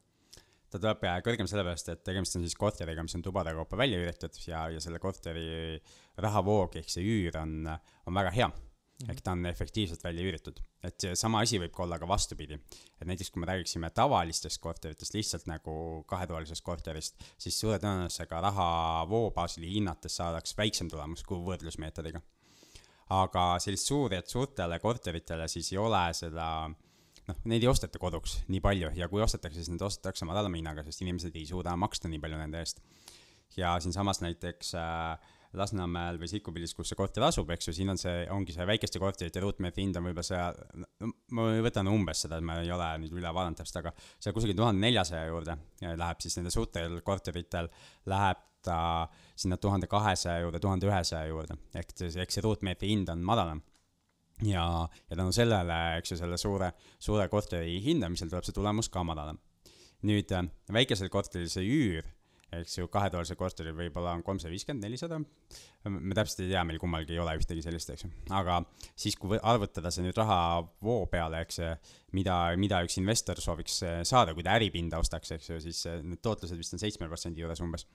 [0.70, 4.36] ta tuleb kõrgem sellepärast, et tegemist on siis korteriga, mis on tubade kaupa välja üüritud
[4.46, 5.78] ja, ja selle korteri
[6.20, 7.54] rahavoog ehk see üür on,
[8.06, 8.54] on väga hea mm.
[8.54, 9.10] -hmm.
[9.10, 10.60] ehk ta on efektiivselt välja üüritud.
[10.82, 12.54] et sama asi võib ka olla ka vastupidi.
[13.00, 19.30] et näiteks kui me räägiksime tavalistest korteritest, lihtsalt nagu kahetoalisest korterist, siis suure tõenäosusega rahavoo
[19.30, 22.20] baasil hinnates saadaks väiksem tulemus kui võrdlusmeetodiga.
[23.10, 26.89] aga sellist suuri, suurtele korteritele siis ei ole seda äh,
[27.28, 30.84] noh, neid ei osteta koduks nii palju ja kui ostetakse, siis need ostetakse madalama hinnaga,
[30.86, 32.80] sest inimesed ei suuda maksta nii palju nende eest.
[33.56, 37.98] ja siinsamas näiteks äh, Lasnamäel või Sikkupildis, kus see korter asub, eks ju, siin on
[37.98, 42.60] see, ongi see väikeste korterite ruutmeetri hind on võib-olla see, ma võtan umbes seda, ma
[42.62, 46.54] ei ole nüüd üle vaadanud täpselt, aga seal kusagil tuhande neljasaja juurde läheb siis nende
[46.54, 47.66] suurtel korteritel,
[48.12, 48.78] läheb ta
[49.34, 53.64] sinna tuhande kahesaja juurde, tuhande ühesaja juurde, ehk eks see ruutmeetri hind on madalam
[54.46, 54.64] ja,
[55.10, 59.38] ja tänu sellele, eks ju, selle suure, suure korteri hindamisel tuleb see tulemus ka madalam.
[60.00, 60.32] nüüd
[60.72, 62.06] väikesel korteril see üür
[62.56, 65.20] eks ju, kahetoalisel korteril võib-olla on kolmsada viiskümmend, nelisada.
[65.88, 68.58] Me täpselt ei tea, meil kummalgi ei ole ühtegi sellist, eks ju, aga
[68.92, 71.60] siis, kui arvutada see nüüd rahavoo peale, eks,
[72.16, 76.02] mida, mida üks investor sooviks eh, saada, kui ta äripinda ostaks, eks ju, siis eh,
[76.04, 77.86] need tootlused vist on seitsme protsendi juures umbes.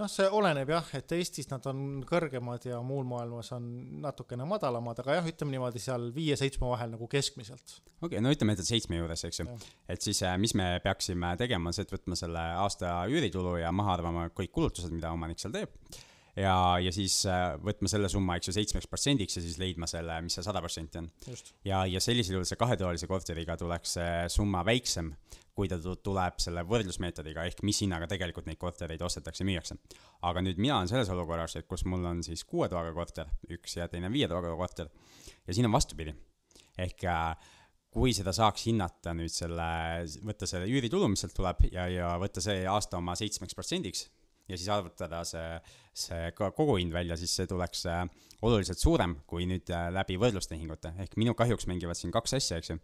[0.00, 3.70] noh, see oleneb jah, et Eestis nad on kõrgemad ja muul maailmas on
[4.02, 7.78] natukene madalamad, aga jah, ütleme niimoodi seal viie-seitsme vahel nagu keskmiselt.
[8.00, 9.48] okei okay,, no ütleme, et seitsme juures, eks ju.
[9.86, 13.70] et siis, eh, mis me peaksime tegema, on see, et võtma selle aasta üüritulu ja
[13.70, 15.78] maha arvama kõik kulutused, mida omanik seal teeb.
[16.38, 20.20] Ja, ja siis äh, võtma selle summa, eks ju, seitsmeks protsendiks ja siis leidma selle,
[20.24, 21.10] mis see sada protsenti on.
[21.66, 25.12] ja, ja sellisel juhul see kahetoalise korteriga tuleks see summa väiksem,
[25.58, 29.78] kui ta tuleb selle võrdlusmeetodiga, ehk mis hinnaga tegelikult neid kortereid ostetakse, müüakse.
[30.28, 33.78] aga nüüd mina olen selles olukorras, et kus mul on siis kuue toaga korter, üks
[33.80, 34.90] ja teine viie toaga korter
[35.46, 36.14] ja siin on vastupidi.
[36.78, 37.32] ehk äh,
[37.90, 39.68] kui seda saaks hinnata nüüd selle,
[40.26, 44.06] võtta selle üüritulu, mis sealt tuleb ja, ja võtta see aasta oma seitsmeks protsendiks
[44.48, 45.58] ja siis arvutada see,
[45.96, 48.02] see ka koguhind välja, siis see tuleks äh,
[48.46, 52.72] oluliselt suurem kui nüüd äh, läbi võrdlustehingute, ehk minu kahjuks mängivad siin kaks asja, eks
[52.72, 52.78] ju.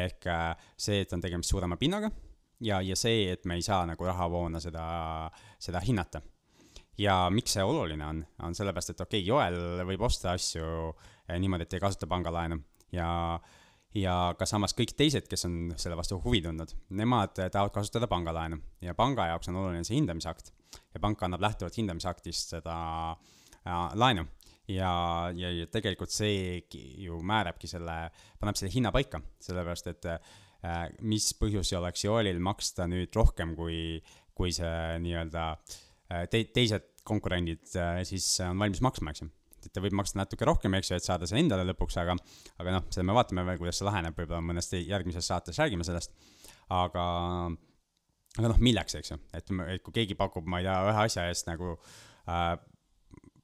[0.00, 2.12] ehk äh, see, et on tegemist suurema pinnaga
[2.60, 4.84] ja, ja see, et me ei saa nagu rahavoona seda,
[5.58, 6.22] seda hinnata.
[6.98, 10.92] ja miks see oluline on, on sellepärast, et okei okay,, Joel võib osta asju
[11.30, 12.58] niimoodi, et ei kasuta pangalaenu
[12.92, 13.58] ja äh,
[13.96, 18.60] ja ka samas kõik teised, kes on selle vastu huvi tundnud, nemad tahavad kasutada pangalaenu.
[18.84, 20.52] Ja panga jaoks on oluline see hindamisakt.
[20.94, 22.76] Ja pank annab lähtuvalt hindamisaktist seda
[23.10, 24.26] äh, laenu.
[24.70, 24.92] Ja,
[25.34, 26.60] ja, ja tegelikult see
[27.02, 28.04] ju määrabki selle,
[28.38, 30.20] paneb selle hinna paika, sellepärast et äh,
[31.02, 33.98] mis põhjusi oleks Joelil maksta nüüd rohkem, kui,
[34.36, 39.30] kui see nii-öelda äh, te, teised konkurendid äh, siis on valmis maksma, eks ju
[39.68, 42.16] ta võib maksta natuke rohkem, eks ju, et saada see endale lõpuks, aga,
[42.62, 46.14] aga noh, seda me vaatame veel, kuidas see laheneb, võib-olla mõnes järgmises saates räägime sellest.
[46.70, 47.04] aga,
[48.38, 51.28] aga noh, milleks, eks ju, et, et kui keegi pakub, ma ei tea, ühe asja
[51.30, 51.74] eest nagu
[52.30, 52.54] äh,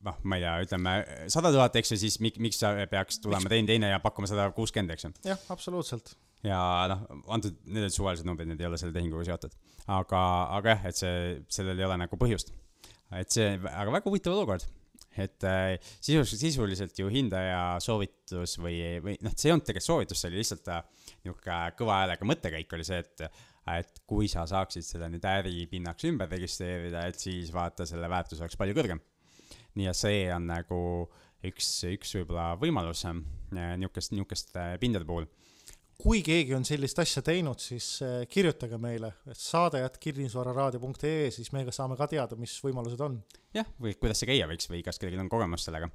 [0.07, 0.95] noh, ma ei tea, ütleme
[1.33, 4.49] sada tuhat, eks ju, siis mik-, miks sa peaks tulema teine, teine ja pakkuma sada
[4.57, 5.13] kuuskümmend, eks ju.
[5.31, 6.15] jah, absoluutselt.
[6.47, 6.61] ja
[6.93, 9.57] noh, antud, need on suvalised numbrid, need ei ole selle tehinguga seotud.
[9.87, 10.23] aga,
[10.59, 11.15] aga jah, et see,
[11.59, 12.53] sellel ei ole nagu põhjust.
[13.17, 14.67] et see, aga väga huvitav olukord
[15.23, 20.23] et äh, sisuliselt, sisuliselt ju hindaja soovitus või, või noh, see ei olnud tegelikult soovitus,
[20.23, 20.83] see oli lihtsalt äh,
[21.25, 23.29] niisugune kõva häälega mõttekäik oli see, et
[23.67, 28.59] et kui sa saaksid selle nüüd äripinnaks ümber registreerida, et siis vaata, selle väärtus oleks
[28.59, 29.01] palju kõrgem.
[29.77, 30.79] nii et see on nagu
[31.47, 33.19] üks, üks võib-olla võimalus äh,
[33.81, 35.27] niisugust, niisuguste pindade puhul.
[36.01, 41.97] Kui keegi on sellist asja teinud, siis äh, kirjutage meile, jätt kinnisvararaadio.ee, siis me saame
[41.99, 43.17] ka teada, mis võimalused on.
[43.57, 45.89] jah, või kuidas see käia võiks või kas kellelgi on kogemust sellega.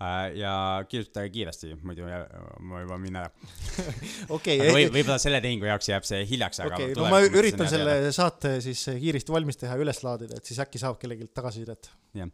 [0.00, 0.54] Äh, ja
[0.88, 3.52] kirjutage kiiresti, muidu ma juba minna ära.
[4.38, 4.58] okei.
[4.72, 8.56] või võib-olla selle tehingu jaoks jääb see hiljaks, aga okei, no ma üritan selle saate
[8.64, 11.92] siis kiiresti valmis teha ja üles laadida, et siis äkki saab kellelgi tagasisidet.
[12.16, 12.32] jah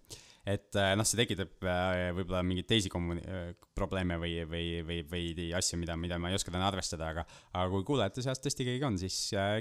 [0.48, 5.02] et äh, noh, see tekitab äh, võib-olla mingeid teisi kommuni-, äh, probleeme või, või, või,
[5.10, 8.66] või asju, mida, mida ma ei oska täna arvestada, aga, aga kui kuulajate seas tõesti
[8.68, 9.18] keegi on, siis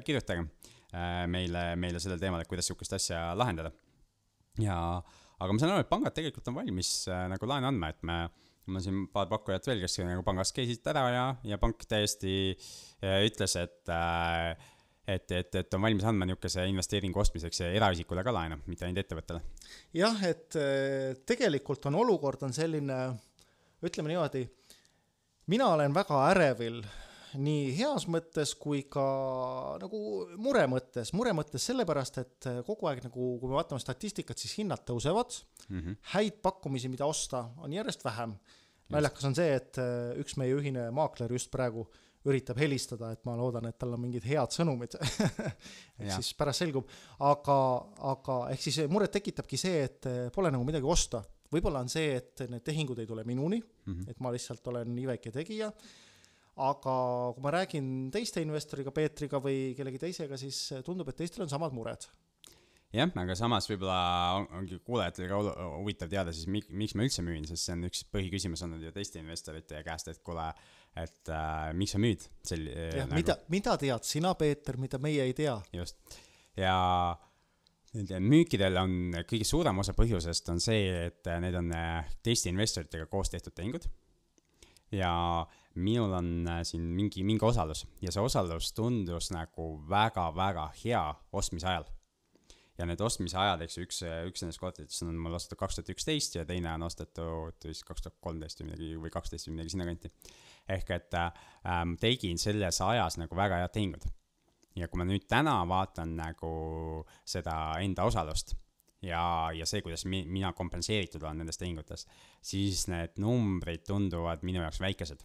[0.08, 0.47] kirjutage
[1.28, 3.73] meile, meile sellel teemal, et kuidas sihukest asja lahendada.
[4.63, 4.78] ja,
[5.38, 6.91] aga ma saan aru, et pangad tegelikult on valmis
[7.34, 8.21] nagu laenu andma, et me
[8.67, 12.56] mul on siin paar pakkujat veel, kes nagu pangast käisid ära ja, ja pank täiesti
[13.00, 14.56] ütles, et äh,
[15.07, 19.41] et, et, et on valmis andma niisuguse investeeringu ostmiseks eraisikule ka laenu, mitte ainult ettevõttele.
[19.95, 23.01] jah, et eh, tegelikult on olukord on selline,
[23.87, 24.43] ütleme niimoodi,
[25.53, 26.81] mina olen väga ärevil
[27.37, 29.05] nii heas mõttes kui ka
[29.81, 29.99] nagu
[30.41, 34.83] mure mõttes, mure mõttes sellepärast, et kogu aeg nagu, kui me vaatame statistikat, siis hinnad
[34.87, 35.35] tõusevad
[35.67, 35.97] mm, -hmm.
[36.15, 38.35] häid pakkumisi, mida osta, on järjest vähem.
[38.89, 43.23] naljakas on see, et eh, üks meie ühine maakler just praegu äh, üritab helistada, et
[43.27, 44.97] ma loodan, et tal on mingid head sõnumid.
[45.99, 46.89] Ehk siis pärast selgub,
[47.25, 47.57] aga,
[48.13, 51.23] aga ehk siis muret tekitabki see, et pole nagu midagi osta.
[51.51, 54.09] võib-olla on see, et need tehingud ei tule minuni mm, -hmm.
[54.11, 55.71] et ma lihtsalt olen nii väike tegija,
[56.57, 56.93] aga
[57.33, 61.73] kui ma räägin teiste investoriga, Peetriga või kellegi teisega, siis tundub, et teistel on samad
[61.73, 62.09] mured.
[62.95, 63.99] Jah, aga samas võib-olla
[64.39, 65.39] on, ongi kuulajatel ka
[65.75, 69.19] huvitav teada siis, miks ma üldse müün, sest see on üks põhiküsimus olnud ju teiste
[69.19, 70.45] investorite käest, et kuule,
[71.03, 72.67] et äh, miks sa müüd sel-.
[72.71, 75.55] jah nagu..., mida, mida tead sina, Peeter, mida meie ei tea?
[75.75, 75.97] just,
[76.57, 76.75] ja
[77.97, 78.97] nende müükidel on
[79.29, 83.88] kõige suurem osa põhjusest on see, et need on äh, teiste investoritega koos tehtud tehingud.
[84.95, 85.12] ja
[85.77, 91.69] minul on äh, siin mingi, mingi osalus ja see osalus tundus nagu väga-väga hea ostmise
[91.69, 91.88] ajal
[92.77, 95.93] ja need ostmise ajad, eks ju, üks, üks nendest korteritest on mul ostetud kaks tuhat
[95.95, 99.73] üksteist ja teine on ostetud vist kaks tuhat kolmteist või midagi või kaksteist või midagi
[99.73, 100.12] sinnakanti
[100.69, 104.08] ehk et ähm, tegin selles ajas nagu väga head tehingud.
[104.77, 106.49] ja kui ma nüüd täna vaatan nagu
[107.25, 108.53] seda enda osalust
[109.01, 112.06] ja, ja see, kuidas mi, mina kompenseeritud olen nendes tehingutes,
[112.41, 115.23] siis need numbrid tunduvad minu jaoks väikesed.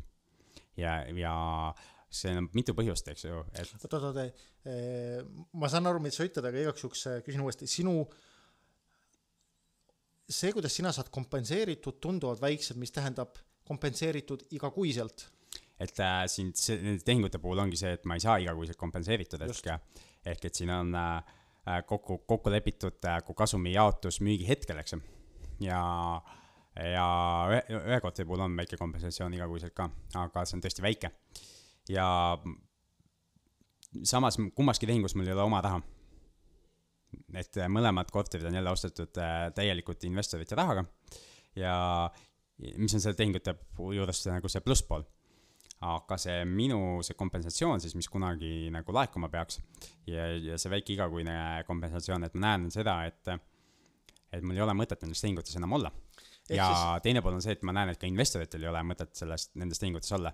[0.77, 1.35] ja, ja
[2.13, 3.73] see on mitu põhjust, eks ju, et.
[3.79, 7.69] oot, oot, oot, ma saan aru, mida sa ütled, aga igaks juhuks äh, küsin uuesti,
[7.71, 8.03] sinu
[10.29, 15.29] see, kuidas sina saad kompenseeritud, tunduvad väiksed, mis tähendab kompenseeritud igakuiselt.
[15.81, 16.53] et äh, siin
[16.85, 19.71] nende tehingute puhul ongi see, et ma ei saa igakuiselt kompenseeritud, ehk,
[20.31, 21.17] ehk et siin on äh,
[21.67, 25.01] äh kokku, kokku lepitud äh, kasumi jaotus müügihetkel, eks ju.
[25.67, 25.81] ja,
[26.77, 27.07] ja
[27.51, 31.11] ühe, ühe korteri puhul on väike kompensatsioon igakuiselt ka, aga see on tõesti väike.
[31.89, 32.07] ja
[34.05, 35.83] samas kummaski tehingus mul ei ole oma raha
[37.37, 40.85] et mõlemad korterid on jälle ostetud äh, täielikult investorite rahaga
[41.57, 41.75] ja,
[42.59, 43.55] mis on selle tehingute
[43.97, 45.05] juures nagu see plusspool.
[45.83, 49.59] aga see minu, see kompensatsioon siis, mis kunagi nagu laekuma peaks
[50.07, 51.35] ja, ja see väike igakuine
[51.67, 53.33] kompensatsioon, et ma näen seda, et,
[54.31, 55.91] et mul ei ole mõtet nendes tehingutes enam olla.
[56.49, 57.03] ja siis...
[57.03, 59.83] teine pool on see, et ma näen, et ka investoritel ei ole mõtet sellest, nendes
[59.83, 60.31] tehingutes olla,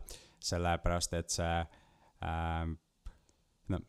[0.50, 1.56] sellepärast et see
[2.28, 2.68] äh,
[3.72, 3.82] no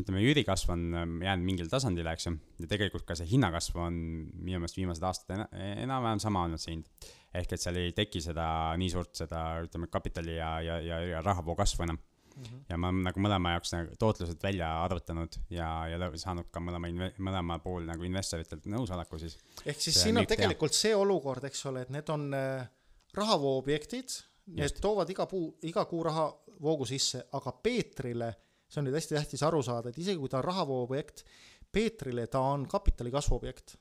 [0.00, 4.00] ütleme, üürikasv on ähm, jäänud mingile tasandile, eks ju, ja tegelikult ka see hinnakasv on
[4.34, 8.46] minu meelest viimased aastad enam-vähem sama olnud see hind ehk et seal ei teki seda
[8.78, 12.42] nii suurt seda, ütleme, kapitali ja, ja, ja, ja rahavoo kasvu enam mm.
[12.42, 12.60] -hmm.
[12.68, 17.10] ja ma olen nagu mõlema jaoks nagu tootlused välja arvutanud ja, ja saanud ka mõlema,
[17.18, 19.38] mõlema puhul nagu investoritelt nõusoleku siis.
[19.64, 20.80] ehk siis siin on tegelikult teha.
[20.80, 22.68] see olukord, eks ole, et need on äh,
[23.14, 28.34] rahavoo objektid, need toovad iga puu, iga kuu rahavoogu sisse, aga Peetrile,
[28.68, 31.24] see on nüüd hästi tähtis aru saada, et isegi kui ta on rahavoo objekt,
[31.72, 33.76] Peetrile ta on kapitali kasvu objekt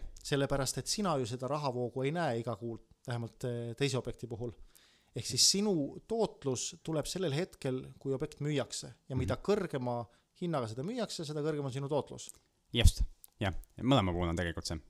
[0.00, 2.76] sellepärast, et sina ju seda rahavoogu ei näe iga kuu,
[3.06, 4.52] vähemalt eh, teise objekti puhul.
[5.16, 5.72] ehk siis sinu
[6.08, 9.44] tootlus tuleb sellel hetkel, kui objekt müüakse ja mida mm -hmm.
[9.48, 9.96] kõrgema
[10.40, 12.30] hinnaga seda müüakse, seda kõrgem on sinu tootlus.
[12.72, 13.02] just,
[13.40, 14.80] jah, mõlema puhul on tegelikult see.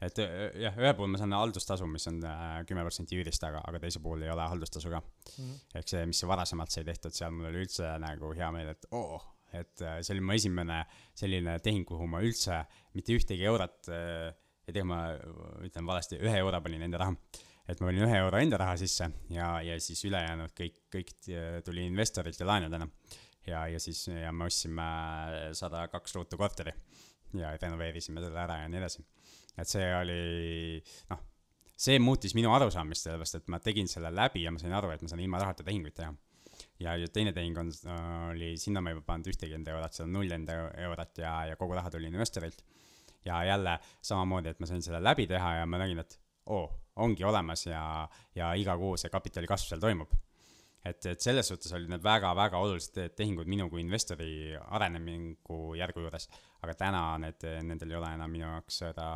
[0.00, 3.78] et jah, ühe puhul ma saan haldustasu, mis on äh, kümme protsenti üürist, aga, aga
[3.78, 5.44] teise puhul ei ole haldustasu ka mm.
[5.44, 5.58] -hmm.
[5.74, 9.14] ehk see, mis varasemalt sai tehtud, seal mul oli üldse nagu hea meel, et oo
[9.16, 10.84] oh,, et see oli mu esimene
[11.14, 14.34] selline tehing, kuhu ma üldse mitte ühtegi eurot äh,
[14.70, 15.00] ei tea, ma
[15.66, 17.16] ütlen valesti, ühe euro panin enda raha.
[17.68, 21.12] et ma panin ühe euro enda raha sisse ja, ja siis ülejäänud kõik, kõik
[21.66, 22.88] tuli investorilt ja laenudena.
[23.46, 24.90] ja, ja siis, ja me ostsime
[25.58, 26.74] sada kaks ruutu korteri
[27.38, 29.04] ja renoveerisime selle ära ja nii edasi.
[29.58, 31.26] et see oli, noh,
[31.76, 35.02] see muutis minu arusaamist sellest, et ma tegin selle läbi ja ma sain aru, et
[35.02, 36.14] ma saan ilma rahata tehinguid teha
[36.80, 37.70] ja, ja teine tehing on,
[38.30, 40.56] oli, sinna ma ei pannud ühtegi enda eurot, seal on null enda
[40.86, 42.62] eurot ja, ja kogu raha tuli investorilt.
[43.24, 46.64] Ja jälle samamoodi, et ma sain selle läbi teha ja ma nägin, et oo,
[46.96, 50.12] ongi olemas ja, ja iga kuu see kapitali kasv seal toimub.
[50.84, 56.28] et, et selles suhtes olid need väga-väga olulised tehingud minu kui investori arenemingu järgu juures,
[56.64, 59.08] aga täna need, nendel ei ole enam minu jaoks seda,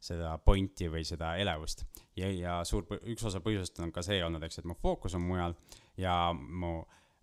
[0.00, 1.84] seda pointi või seda elevust.
[2.16, 5.26] ja, ja suur, üks osa põhjusest on ka see olnud, eks, et mu fookus on
[5.28, 5.56] mujal
[6.00, 6.78] ja mu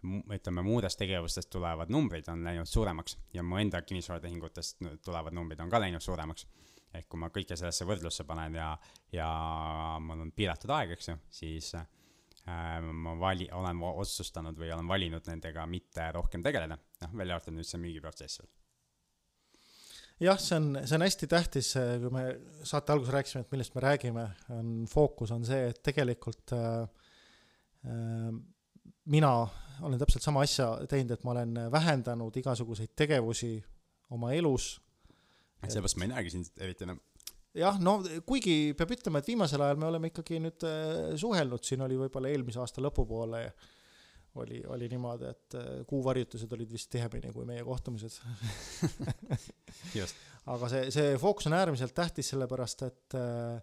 [0.06, 5.70] ütleme, muudest tegevustest tulevad numbrid on läinud suuremaks ja mu enda kinnisvaratehingutest tulevad numbrid on
[5.70, 6.48] ka läinud suuremaks.
[6.94, 8.70] ehk kui ma kõike sellesse võrdlusse panen ja,
[9.14, 9.28] ja
[10.02, 11.86] mul on piiratud aeg, eks ju, siis äh,
[12.82, 17.70] ma vali-, olen otsustanud või olen valinud nendega mitte rohkem tegeleda, noh, välja arvatud nüüd
[17.70, 18.50] see müügiprotsess veel
[20.20, 22.24] jah, see on, see on hästi tähtis, kui me
[22.68, 24.26] saate alguses rääkisime, et millest me räägime,
[24.56, 26.82] on fookus on see, et tegelikult äh,
[27.88, 28.34] äh,
[29.10, 29.34] mina
[29.82, 33.54] olen täpselt sama asja teinud, et ma olen vähendanud igasuguseid tegevusi
[34.16, 34.78] oma elus.
[35.64, 37.00] et sellepärast ma ei näegi sind eriti enam.
[37.58, 41.84] jah, no kuigi peab ütlema, et viimasel ajal me oleme ikkagi nüüd äh, suhelnud, siin
[41.86, 43.44] oli võib-olla eelmise aasta lõpupoole
[44.40, 48.20] oli, oli niimoodi, et äh, kuuvarjutused olid vist tihemini kui meie kohtumised
[50.54, 53.60] aga see, see fookus on äärmiselt tähtis, sellepärast et äh,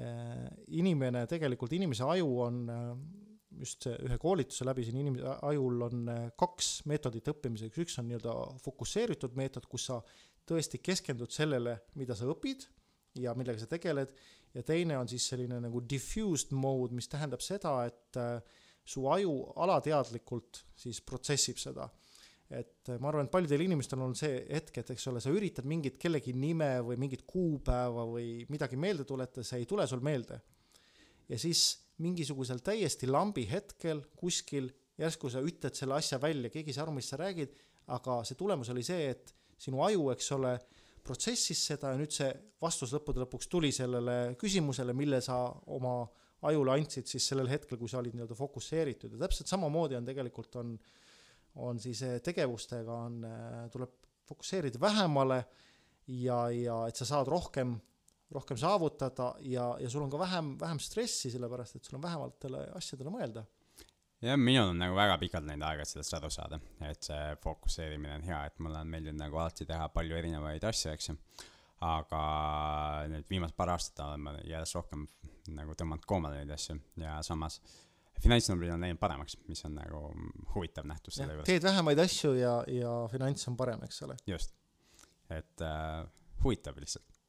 [0.00, 0.46] äh
[0.80, 3.29] inimene, tegelikult inimese aju on äh,
[3.60, 8.34] just ühe koolituse läbi siin inimese ajul on äh, kaks meetodit õppimiseks, üks on nii-öelda
[8.64, 10.00] fokusseeritud meetod, kus sa
[10.48, 12.66] tõesti keskendud sellele, mida sa õpid
[13.20, 14.12] ja millega sa tegeled,
[14.54, 18.38] ja teine on siis selline nagu diffused mode, mis tähendab seda, et äh,
[18.86, 21.88] su aju alateadlikult siis protsessib seda.
[22.50, 25.68] et äh, ma arvan, et paljudel inimestel on see hetk, et eks ole, sa üritad
[25.70, 30.40] mingit kellegi nime või mingit kuupäeva või midagi meelde tuletada, see ei tule sul meelde.
[31.28, 34.70] ja siis mingisugusel täiesti lambi hetkel kuskil
[35.00, 37.54] järsku sa ütled selle asja välja, keegi ei saa aru, mis sa räägid,
[37.94, 40.54] aga see tulemus oli see, et sinu aju, eks ole,
[41.04, 42.28] protsessis seda ja nüüd see
[42.60, 45.38] vastus lõppude lõpuks tuli sellele küsimusele, mille sa
[45.72, 46.02] oma
[46.48, 49.14] ajule andsid siis sellel hetkel, kui sa olid nii-öelda fokusseeritud.
[49.14, 50.74] Ja täpselt samamoodi on tegelikult on,
[51.64, 53.96] on siis eh, tegevustega on, eh, tuleb
[54.28, 55.40] fokusseerida vähemale
[56.20, 57.74] ja, ja et sa saad rohkem
[58.34, 62.62] rohkem saavutada ja, ja sul on ka vähem, vähem stressi, sellepärast et sul on vähematele
[62.78, 63.44] asjadele mõelda.
[64.22, 68.18] jah, minul on nagu väga pikalt läinud aega, et sellest aru saada, et see fokusseerimine
[68.20, 71.16] on hea, et mulle on meeldinud nagu alati teha palju erinevaid asju, eks ju.
[71.90, 72.22] aga
[73.08, 75.06] nüüd viimased paar aastat olen ma järjest rohkem
[75.56, 77.58] nagu tõmmanud koomale neid asju ja samas
[78.20, 80.02] finantsnumbrid on läinud paremaks, mis on nagu
[80.54, 81.48] huvitav nähtus selle juures.
[81.48, 84.18] teed vähemaid asju ja, ja finants on parem, eks ole.
[84.28, 84.52] just,
[85.32, 86.04] et äh,
[86.44, 87.19] huvitav lihtsalt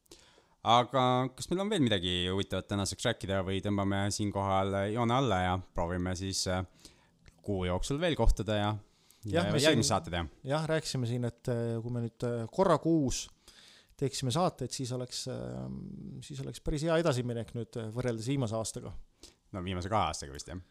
[0.67, 1.03] aga
[1.33, 6.13] kas meil on veel midagi huvitavat tänaseks rääkida või tõmbame siinkohal joone alla ja proovime
[6.17, 6.61] siis äh,
[7.41, 8.71] kuu jooksul veel kohtuda ja,
[9.25, 10.27] ja, järgmise saate teha.
[10.51, 13.25] jah, rääkisime siin, et äh, kui me nüüd äh, korra kuus
[14.01, 15.27] teeksime saateid, siis oleks,
[16.25, 18.93] siis oleks päris hea edasiminek nüüd võrreldes viimase aastaga.
[19.53, 20.61] no viimase kahe aastaga vist jah?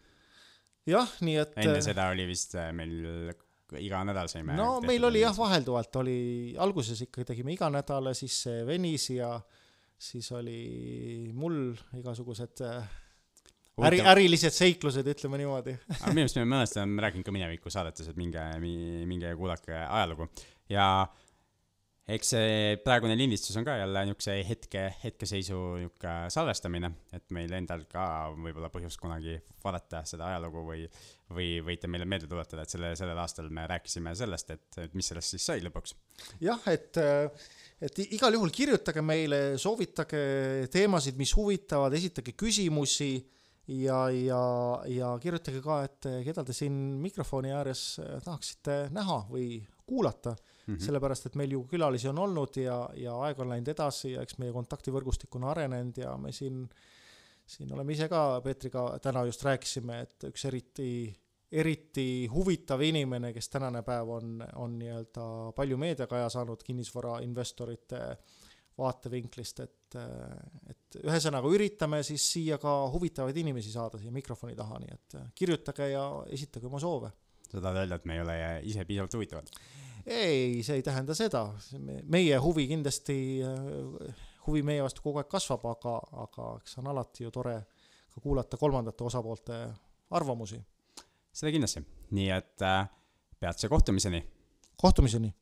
[0.91, 3.32] jah, nii et enne seda oli vist meil
[3.78, 6.20] iga nädal saime no meil oli jah, vahelduvalt oli,
[6.59, 9.34] alguses ikka tegime iga nädal siis see venis ja
[10.01, 12.90] siis oli mul igasugused äh,
[13.86, 15.76] äri, ärilised seiklused, ütleme niimoodi.
[16.01, 20.30] Aga minu arust me mõnest oleme rääkinud ka mineviku saadetes, et minge, minge kuulake ajalugu.
[20.70, 20.86] Ja
[22.11, 27.84] eks see praegune lindistus on ka jälle niisuguse hetke, hetkeseisu niisugune salvestamine, et meil endal
[27.90, 30.84] ka võib-olla põhjust kunagi vaadata seda ajalugu või,
[31.36, 35.36] või võite meile meelde tuletada, et selle, sellel aastal me rääkisime sellest, et mis sellest
[35.36, 35.94] siis sai lõpuks.
[36.42, 37.51] jah, et äh,
[37.81, 43.14] et igal juhul kirjutage meile, soovitage teemasid, mis huvitavad, esitage küsimusi
[43.81, 44.43] ja, ja,
[44.91, 47.85] ja kirjutage ka, et keda te siin mikrofoni ääres
[48.24, 49.61] tahaksite näha või
[49.91, 50.83] kuulata mm, -hmm.
[50.85, 54.39] sellepärast et meil ju külalisi on olnud ja, ja aeg on läinud edasi ja eks
[54.39, 56.68] meie kontaktivõrgustik on arenenud ja me siin,
[57.47, 60.91] siin oleme ise ka Peetriga täna just rääkisime, et üks eriti
[61.51, 65.24] eriti huvitav inimene, kes tänane päev on, on nii-öelda
[65.57, 68.03] palju meediakaja saanud kinnisvarainvestorite
[68.78, 69.96] vaatevinklist, et,
[70.70, 75.90] et ühesõnaga üritame siis siia ka huvitavaid inimesi saada siia mikrofoni taha, nii et kirjutage
[75.90, 77.11] ja esitage oma soove.
[77.51, 78.38] sa tahad öelda, et me ei ole
[78.70, 79.53] ise piisavalt huvitavad?
[80.07, 81.44] ei, see ei tähenda seda,
[82.09, 83.18] meie huvi kindlasti,
[84.46, 87.59] huvi meie vastu kogu aeg kasvab, aga, aga eks on alati ju tore
[88.14, 89.64] ka kuulata kolmandate osapoolte
[90.16, 90.61] arvamusi
[91.33, 91.83] seda kindlasti,
[92.16, 92.89] nii et äh,
[93.41, 94.24] peatse kohtumiseni.
[94.76, 95.35] kohtumiseni